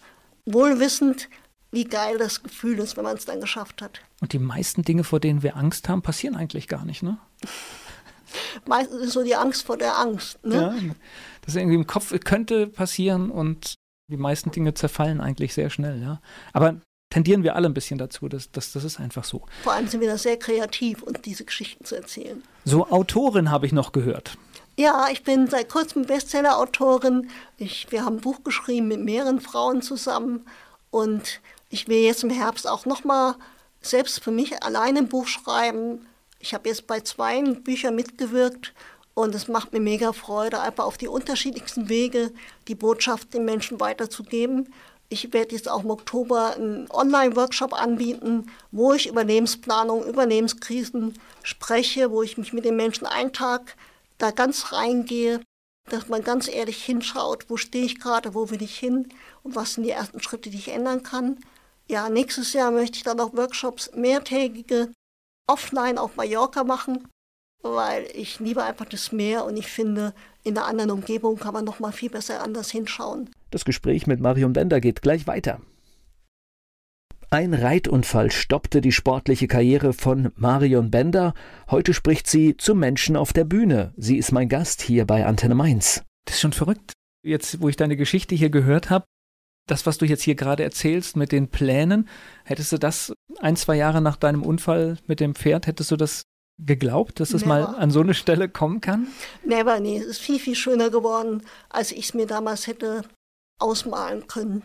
[0.47, 1.29] Wohlwissend,
[1.71, 4.01] wie geil das Gefühl ist, wenn man es dann geschafft hat.
[4.21, 7.19] Und die meisten Dinge, vor denen wir Angst haben, passieren eigentlich gar nicht, ne?
[8.67, 10.45] Meistens ist so die Angst vor der Angst.
[10.45, 10.55] Ne?
[10.55, 10.95] Ja,
[11.41, 13.75] das ist irgendwie im Kopf könnte passieren und
[14.11, 16.21] die meisten Dinge zerfallen eigentlich sehr schnell, ja.
[16.53, 16.81] Aber
[17.11, 18.29] tendieren wir alle ein bisschen dazu.
[18.29, 19.43] Das, das, das ist einfach so.
[19.63, 22.43] Vor allem sind wir da sehr kreativ, uns diese Geschichten zu erzählen.
[22.65, 24.37] So, Autorin habe ich noch gehört.
[24.77, 27.31] Ja, ich bin seit kurzem Bestseller-Autorin.
[27.59, 30.47] wir haben ein Buch geschrieben mit mehreren Frauen zusammen.
[30.91, 31.41] Und
[31.71, 33.35] ich will jetzt im Herbst auch nochmal
[33.81, 36.07] selbst für mich alleine ein Buch schreiben.
[36.39, 38.73] Ich habe jetzt bei zwei Büchern mitgewirkt
[39.15, 42.31] und es macht mir mega Freude, einfach auf die unterschiedlichsten Wege
[42.69, 44.73] die Botschaft den Menschen weiterzugeben.
[45.11, 51.19] Ich werde jetzt auch im Oktober einen Online-Workshop anbieten, wo ich über Lebensplanung, über Lebenskrisen
[51.43, 53.77] spreche, wo ich mich mit den Menschen einen Tag
[54.19, 55.41] da ganz reingehe,
[55.89, 59.09] dass man ganz ehrlich hinschaut, wo stehe ich gerade, wo will ich hin
[59.43, 61.39] und was sind die ersten Schritte, die ich ändern kann.
[61.89, 64.93] Ja, nächstes Jahr möchte ich dann auch Workshops mehrtägige
[65.47, 67.09] offline auf Mallorca machen,
[67.63, 70.13] weil ich liebe einfach das Meer und ich finde,
[70.45, 73.31] in einer anderen Umgebung kann man noch mal viel besser anders hinschauen.
[73.51, 75.61] Das Gespräch mit Marion Bender geht gleich weiter.
[77.31, 81.35] Ein Reitunfall stoppte die sportliche Karriere von Marion Bender.
[81.71, 83.93] Heute spricht sie zum Menschen auf der Bühne.
[83.99, 86.05] Sie ist mein Gast hier bei Antenne Mainz.
[86.25, 86.95] Das ist schon verrückt.
[87.23, 89.05] Jetzt, wo ich deine Geschichte hier gehört habe,
[89.67, 92.09] das, was du jetzt hier gerade erzählst mit den Plänen,
[92.45, 96.23] hättest du das ein, zwei Jahre nach deinem Unfall mit dem Pferd, hättest du das
[96.59, 99.07] geglaubt, dass es mal an so eine Stelle kommen kann?
[99.45, 99.99] Never, nee.
[99.99, 103.05] Es ist viel, viel schöner geworden, als ich es mir damals hätte
[103.59, 104.65] ausmalen können.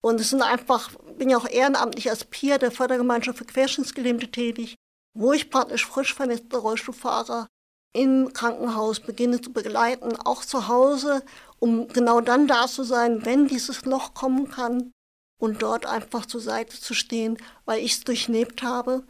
[0.00, 4.76] Und es sind einfach, bin ja auch ehrenamtlich als Peer der Fördergemeinschaft für Querschnittsgelähmte tätig,
[5.14, 7.48] wo ich praktisch frisch vernetzte Rollstuhlfahrer
[7.92, 11.24] im Krankenhaus beginne zu begleiten, auch zu Hause,
[11.58, 14.92] um genau dann da zu sein, wenn dieses Loch kommen kann
[15.40, 19.02] und dort einfach zur Seite zu stehen, weil ich es durchlebt habe.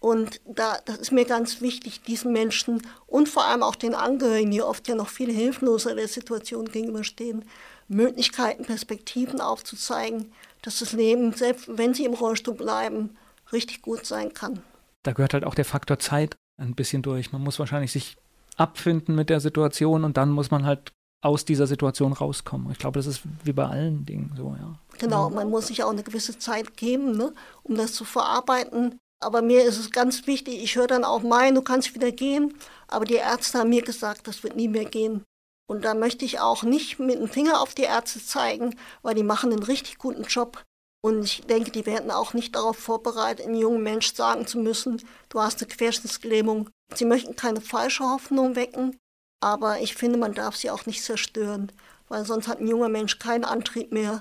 [0.00, 4.50] Und da, das ist mir ganz wichtig, diesen Menschen und vor allem auch den Angehörigen,
[4.50, 7.46] die oft ja noch viel hilfloser der Situation gegenüberstehen,
[7.88, 10.32] Möglichkeiten, Perspektiven aufzuzeigen,
[10.62, 13.16] dass das Leben, selbst wenn sie im Rollstuhl bleiben,
[13.52, 14.62] richtig gut sein kann.
[15.02, 17.32] Da gehört halt auch der Faktor Zeit ein bisschen durch.
[17.32, 18.16] Man muss wahrscheinlich sich
[18.56, 22.70] abfinden mit der Situation und dann muss man halt aus dieser Situation rauskommen.
[22.70, 24.78] Ich glaube, das ist wie bei allen Dingen so, ja.
[24.98, 27.32] Genau, man muss sich auch eine gewisse Zeit geben, ne,
[27.62, 28.98] um das zu verarbeiten.
[29.20, 32.54] Aber mir ist es ganz wichtig, ich höre dann auch mein, du kannst wieder gehen,
[32.88, 35.22] aber die Ärzte haben mir gesagt, das wird nie mehr gehen.
[35.66, 39.22] Und da möchte ich auch nicht mit dem Finger auf die Ärzte zeigen, weil die
[39.22, 40.62] machen einen richtig guten Job.
[41.02, 45.02] Und ich denke, die werden auch nicht darauf vorbereitet, einem jungen Mensch sagen zu müssen,
[45.28, 46.70] du hast eine Querschnittslähmung.
[46.94, 48.96] Sie möchten keine falsche Hoffnung wecken,
[49.40, 51.70] aber ich finde, man darf sie auch nicht zerstören,
[52.08, 54.20] weil sonst hat ein junger Mensch keinen Antrieb mehr,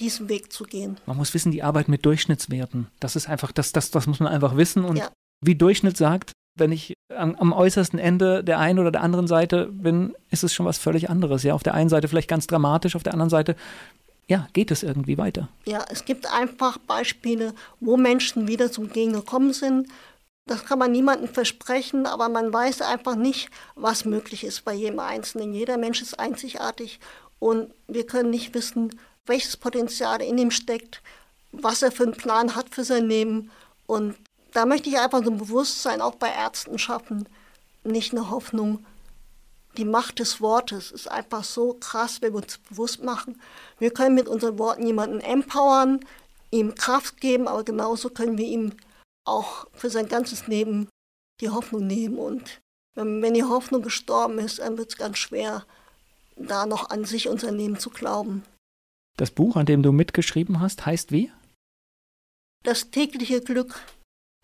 [0.00, 0.98] diesen Weg zu gehen.
[1.06, 4.32] Man muss wissen, die Arbeit mit Durchschnittswerten, das ist einfach, das, das, das muss man
[4.32, 4.84] einfach wissen.
[4.84, 5.10] Und ja.
[5.42, 9.66] wie Durchschnitt sagt, wenn ich am, am, äußersten Ende der einen oder der anderen Seite
[9.66, 11.42] bin, ist es schon was völlig anderes.
[11.42, 13.56] Ja, auf der einen Seite vielleicht ganz dramatisch, auf der anderen Seite,
[14.26, 15.48] ja, geht es irgendwie weiter.
[15.66, 19.88] Ja, es gibt einfach Beispiele, wo Menschen wieder zum Gehen gekommen sind.
[20.46, 24.98] Das kann man niemandem versprechen, aber man weiß einfach nicht, was möglich ist bei jedem
[24.98, 25.54] Einzelnen.
[25.54, 27.00] Jeder Mensch ist einzigartig
[27.38, 31.02] und wir können nicht wissen, welches Potenzial in ihm steckt,
[31.52, 33.50] was er für einen Plan hat für sein Leben.
[33.86, 34.16] Und
[34.54, 37.28] da möchte ich einfach so ein Bewusstsein auch bei Ärzten schaffen,
[37.82, 38.86] nicht eine Hoffnung.
[39.76, 43.40] Die Macht des Wortes ist einfach so krass, wenn wir uns bewusst machen.
[43.78, 46.00] Wir können mit unseren Worten jemanden empowern,
[46.52, 48.74] ihm Kraft geben, aber genauso können wir ihm
[49.24, 50.88] auch für sein ganzes Leben
[51.40, 52.18] die Hoffnung nehmen.
[52.18, 52.60] Und
[52.94, 55.66] wenn, wenn die Hoffnung gestorben ist, dann wird es ganz schwer,
[56.36, 58.44] da noch an sich und sein Leben zu glauben.
[59.16, 61.32] Das Buch, an dem du mitgeschrieben hast, heißt wie?
[62.62, 63.80] Das tägliche Glück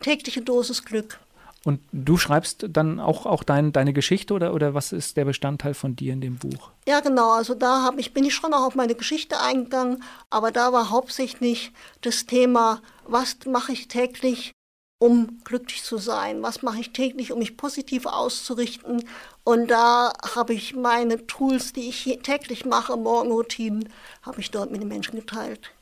[0.01, 1.21] tägliche Dosis Glück.
[1.63, 5.75] Und du schreibst dann auch, auch dein, deine Geschichte oder, oder was ist der Bestandteil
[5.75, 6.71] von dir in dem Buch?
[6.89, 7.33] Ja, genau.
[7.33, 10.89] Also da hab ich, bin ich schon auch auf meine Geschichte eingegangen, aber da war
[10.89, 14.53] hauptsächlich das Thema, was mache ich täglich,
[14.99, 16.43] um glücklich zu sein?
[16.43, 19.05] Was mache ich täglich, um mich positiv auszurichten?
[19.45, 23.89] Und da habe ich meine Tools, die ich täglich mache, Morgenroutinen,
[24.23, 25.73] habe ich dort mit den Menschen geteilt.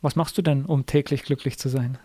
[0.00, 1.98] Was machst du denn, um täglich glücklich zu sein?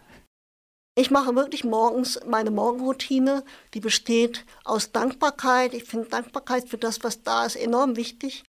[1.00, 3.44] Ich mache wirklich morgens meine Morgenroutine,
[3.76, 5.76] die besteht aus Dankbarkeit.
[5.76, 8.44] Ich finde Dankbarkeit für das, was da ist, enorm wichtig.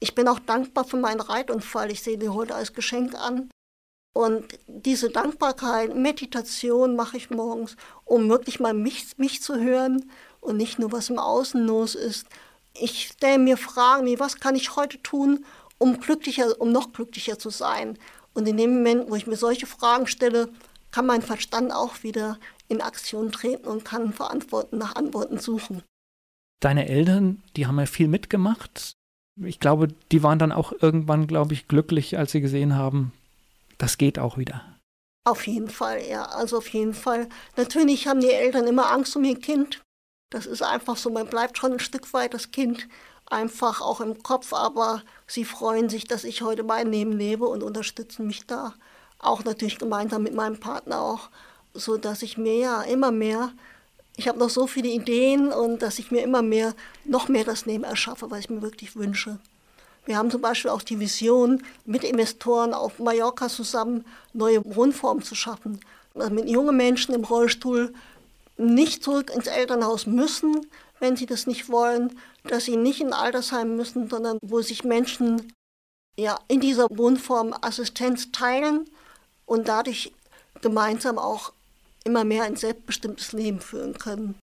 [0.00, 1.92] Ich bin auch dankbar für meinen Reitunfall.
[1.92, 3.48] Ich sehe den heute als Geschenk an.
[4.12, 10.56] Und diese Dankbarkeit, Meditation mache ich morgens, um wirklich mal mich, mich zu hören und
[10.56, 12.26] nicht nur, was im Außen los ist.
[12.72, 15.44] Ich stelle mir Fragen wie, was kann ich heute tun,
[15.78, 17.96] um glücklicher, um noch glücklicher zu sein?
[18.32, 20.48] Und in dem Moment, wo ich mir solche Fragen stelle,
[20.94, 22.38] kann mein Verstand auch wieder
[22.68, 25.82] in Aktion treten und kann Verantworten nach Antworten suchen.
[26.60, 28.92] Deine Eltern, die haben ja viel mitgemacht.
[29.42, 33.12] Ich glaube, die waren dann auch irgendwann, glaube ich, glücklich, als sie gesehen haben,
[33.76, 34.62] das geht auch wieder.
[35.26, 37.28] Auf jeden Fall, ja, also auf jeden Fall.
[37.56, 39.82] Natürlich haben die Eltern immer Angst um ihr Kind.
[40.30, 42.86] Das ist einfach so, man bleibt schon ein Stück weit das Kind,
[43.26, 47.64] einfach auch im Kopf, aber sie freuen sich, dass ich heute mein Leben lebe und
[47.64, 48.74] unterstützen mich da
[49.26, 51.30] auch natürlich gemeinsam mit meinem Partner auch,
[51.72, 53.52] so dass ich mir ja immer mehr,
[54.16, 57.66] ich habe noch so viele Ideen und dass ich mir immer mehr, noch mehr das
[57.66, 59.38] Leben erschaffe, was ich mir wirklich wünsche.
[60.06, 65.34] Wir haben zum Beispiel auch die Vision, mit Investoren auf Mallorca zusammen neue Wohnformen zu
[65.34, 65.80] schaffen.
[66.14, 67.92] Also mit jungen Menschen im Rollstuhl
[68.56, 70.66] nicht zurück ins Elternhaus müssen,
[71.00, 75.52] wenn sie das nicht wollen, dass sie nicht in Altersheim müssen, sondern wo sich Menschen
[76.16, 78.84] ja, in dieser Wohnform Assistenz teilen
[79.46, 80.12] und dadurch
[80.60, 81.52] gemeinsam auch
[82.04, 84.36] immer mehr ein selbstbestimmtes Leben führen können.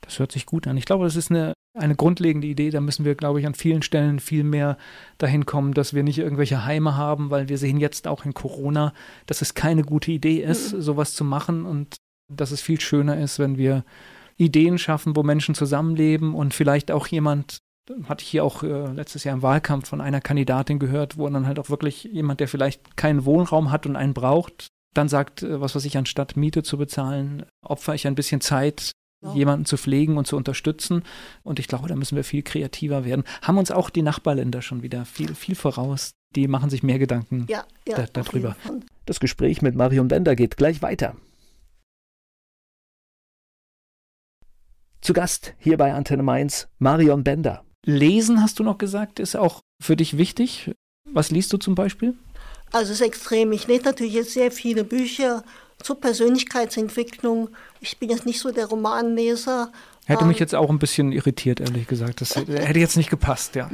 [0.00, 0.76] Das hört sich gut an.
[0.76, 2.70] Ich glaube, das ist eine, eine grundlegende Idee.
[2.70, 4.78] Da müssen wir, glaube ich, an vielen Stellen viel mehr
[5.18, 8.92] dahin kommen, dass wir nicht irgendwelche Heime haben, weil wir sehen jetzt auch in Corona,
[9.26, 10.80] dass es keine gute Idee ist, mhm.
[10.80, 11.96] sowas zu machen und
[12.32, 13.84] dass es viel schöner ist, wenn wir
[14.36, 17.58] Ideen schaffen, wo Menschen zusammenleben und vielleicht auch jemand
[18.08, 21.46] hatte ich hier auch äh, letztes Jahr im Wahlkampf von einer Kandidatin gehört, wo dann
[21.46, 25.60] halt auch wirklich jemand, der vielleicht keinen Wohnraum hat und einen braucht, dann sagt, äh,
[25.60, 29.34] was weiß ich, anstatt Miete zu bezahlen, opfer ich ein bisschen Zeit, ja.
[29.34, 31.02] jemanden zu pflegen und zu unterstützen.
[31.42, 33.24] Und ich glaube, da müssen wir viel kreativer werden.
[33.42, 36.12] Haben uns auch die Nachbarländer schon wieder viel, viel voraus.
[36.34, 38.56] Die machen sich mehr Gedanken ja, ja, da, darüber.
[39.06, 41.16] Das Gespräch mit Marion Bender geht gleich weiter.
[45.00, 47.64] Zu Gast hier bei Antenne Mainz Marion Bender.
[47.88, 50.72] Lesen, hast du noch gesagt, ist auch für dich wichtig.
[51.10, 52.14] Was liest du zum Beispiel?
[52.70, 53.50] Also es ist extrem.
[53.52, 55.42] Ich lese natürlich jetzt sehr viele Bücher
[55.82, 57.48] zur Persönlichkeitsentwicklung.
[57.80, 59.72] Ich bin jetzt nicht so der Romanleser.
[60.04, 62.20] Hätte mich ähm, jetzt auch ein bisschen irritiert, ehrlich gesagt.
[62.20, 63.70] Das hätte jetzt nicht gepasst, ja.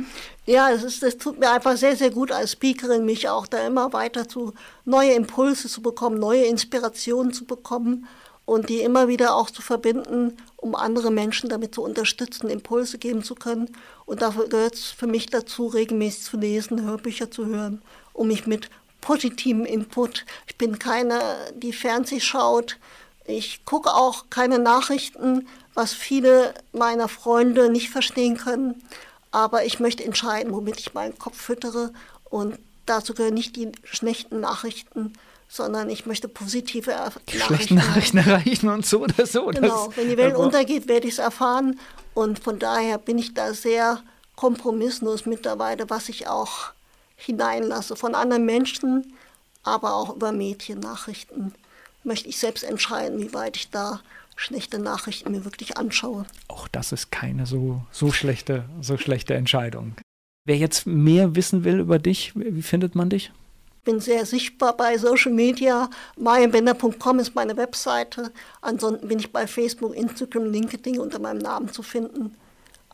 [0.47, 3.67] Ja, es, ist, es tut mir einfach sehr, sehr gut als Speakerin, mich auch da
[3.67, 4.53] immer weiter zu
[4.85, 8.07] neue Impulse zu bekommen, neue Inspirationen zu bekommen
[8.45, 13.23] und die immer wieder auch zu verbinden, um andere Menschen damit zu unterstützen, Impulse geben
[13.23, 13.69] zu können.
[14.07, 17.83] Und dafür gehört es für mich dazu, regelmäßig zu lesen, Hörbücher zu hören,
[18.15, 18.71] um mich mit
[19.03, 20.25] positivem Input.
[20.47, 21.21] Ich bin keine,
[21.55, 22.79] die Fernseh schaut.
[23.27, 28.83] Ich gucke auch keine Nachrichten, was viele meiner Freunde nicht verstehen können.
[29.33, 31.93] Aber ich möchte entscheiden, womit ich meinen Kopf füttere.
[32.25, 35.13] Und dazu gehören nicht die schlechten Nachrichten,
[35.49, 37.39] sondern ich möchte positive Nachrichten.
[37.39, 39.47] Schlechten Nachrichten erreichen und so oder so.
[39.47, 41.79] Genau, wenn die Welt untergeht, werde ich es erfahren.
[42.15, 44.03] Und von daher bin ich da sehr
[44.37, 46.73] kompromisslos mittlerweile, was ich auch
[47.17, 49.15] hineinlasse von anderen Menschen,
[49.63, 51.55] aber auch über Mediennachrichten.
[52.03, 54.01] Möchte ich selbst entscheiden, wie weit ich da
[54.37, 56.27] schlechte Nachrichten mir wirklich anschaue.
[56.49, 59.95] Auch das ist keine so, so, schlechte, so schlechte Entscheidung.
[60.45, 63.33] Wer jetzt mehr wissen will über dich, wie findet man dich?
[63.85, 65.91] Bin sehr sichtbar bei Social Media.
[66.17, 68.33] marienbender.com ist meine Webseite.
[68.63, 72.35] Ansonsten bin ich bei Facebook, Instagram, LinkedIn unter meinem Namen zu finden.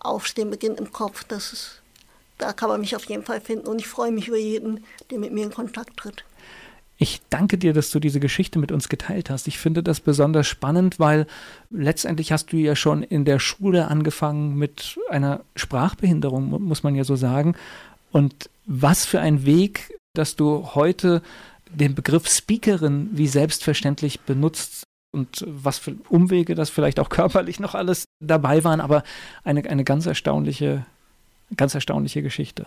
[0.00, 1.24] Aufstehen beginnt im Kopf.
[1.24, 1.82] Das ist,
[2.38, 3.68] da kann man mich auf jeden Fall finden.
[3.68, 6.24] Und ich freue mich über jeden, der mit mir in Kontakt tritt.
[7.02, 9.48] Ich danke dir, dass du diese Geschichte mit uns geteilt hast.
[9.48, 11.26] Ich finde das besonders spannend, weil
[11.70, 17.04] letztendlich hast du ja schon in der Schule angefangen mit einer Sprachbehinderung, muss man ja
[17.04, 17.54] so sagen.
[18.12, 21.22] Und was für ein Weg, dass du heute
[21.72, 27.74] den Begriff Speakerin wie selbstverständlich benutzt und was für Umwege das vielleicht auch körperlich noch
[27.74, 29.02] alles dabei waren, aber
[29.44, 30.86] eine, eine ganz erstaunliche,
[31.56, 32.66] ganz erstaunliche Geschichte.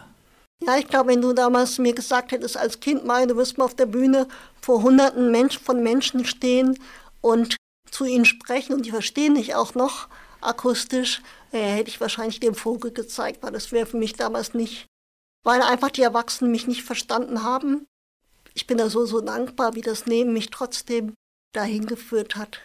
[0.66, 3.66] Ja, ich glaube, wenn du damals mir gesagt hättest als Kind, mal, du wirst mal
[3.66, 4.28] auf der Bühne
[4.62, 6.80] vor hunderten Mensch, von Menschen stehen
[7.22, 7.58] und
[7.92, 10.08] zu ihnen sprechen und die verstehen dich auch noch
[10.42, 11.22] akustisch,
[11.52, 14.88] äh, hätte ich wahrscheinlich den Vogel gezeigt, weil das wäre für mich damals nicht,
[15.44, 17.86] weil einfach die Erwachsenen mich nicht verstanden haben.
[18.54, 21.14] Ich bin da so, so dankbar, wie das Leben mich trotzdem
[21.54, 22.60] dahin geführt hat,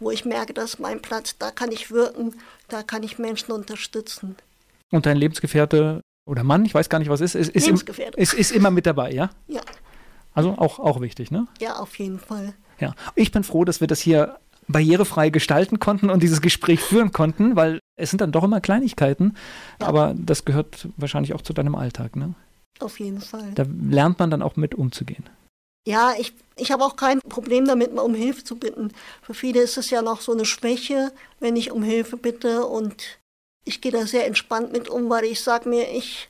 [0.00, 2.34] wo ich merke, das ist mein Platz, da kann ich wirken,
[2.68, 4.36] da kann ich Menschen unterstützen.
[4.90, 8.12] Und dein Lebensgefährte oder Mann, ich weiß gar nicht, was es ist, ist, ist, im,
[8.16, 9.30] ist, ist immer mit dabei, ja?
[9.46, 9.62] Ja.
[10.34, 11.46] Also auch, auch wichtig, ne?
[11.58, 12.54] Ja, auf jeden Fall.
[12.78, 12.94] Ja.
[13.14, 14.38] Ich bin froh, dass wir das hier
[14.68, 19.36] barrierefrei gestalten konnten und dieses Gespräch führen konnten, weil es sind dann doch immer Kleinigkeiten,
[19.80, 19.86] ja.
[19.86, 22.34] aber das gehört wahrscheinlich auch zu deinem Alltag, ne?
[22.80, 23.52] Auf jeden Fall.
[23.54, 25.24] Da lernt man dann auch mit umzugehen.
[25.86, 28.92] Ja, ich, ich habe auch kein Problem damit, mal um Hilfe zu bitten.
[29.22, 33.18] Für viele ist es ja noch so eine Schwäche, wenn ich um Hilfe bitte und
[33.64, 36.28] ich gehe da sehr entspannt mit um, weil ich sage mir, ich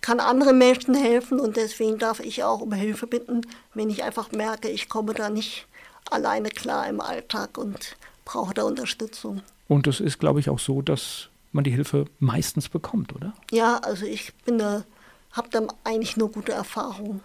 [0.00, 3.42] kann anderen Menschen helfen und deswegen darf ich auch um Hilfe bitten,
[3.74, 5.66] wenn ich einfach merke, ich komme da nicht
[6.10, 9.42] alleine klar im Alltag und brauche da Unterstützung.
[9.68, 13.34] Und es ist, glaube ich, auch so, dass man die Hilfe meistens bekommt, oder?
[13.50, 14.84] Ja, also ich bin da,
[15.32, 17.20] habe da eigentlich nur gute Erfahrungen.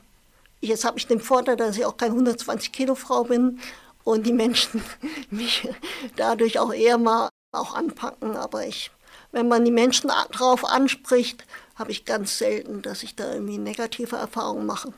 [0.62, 3.60] Jetzt habe ich den Vorteil, dass ich auch keine 120 Kilo Frau bin
[4.04, 4.82] und die Menschen
[5.30, 5.68] mich
[6.16, 8.92] dadurch auch eher mal auch anpacken, aber ich
[9.34, 11.44] wenn man die Menschen darauf anspricht,
[11.76, 14.94] habe ich ganz selten, dass ich da irgendwie negative Erfahrungen mache.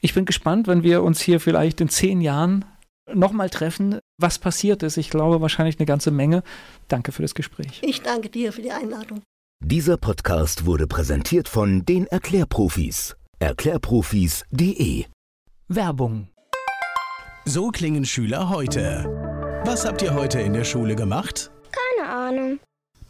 [0.00, 2.64] Ich bin gespannt, wenn wir uns hier vielleicht in zehn Jahren
[3.12, 4.96] nochmal treffen, was passiert ist.
[4.96, 6.42] Ich glaube wahrscheinlich eine ganze Menge.
[6.88, 7.80] Danke für das Gespräch.
[7.82, 9.22] Ich danke dir für die Einladung.
[9.64, 13.16] Dieser Podcast wurde präsentiert von den Erklärprofis.
[13.38, 15.04] Erklärprofis.de
[15.68, 16.28] Werbung.
[17.44, 19.04] So klingen Schüler heute.
[19.64, 21.50] Was habt ihr heute in der Schule gemacht?
[21.70, 22.58] Keine Ahnung.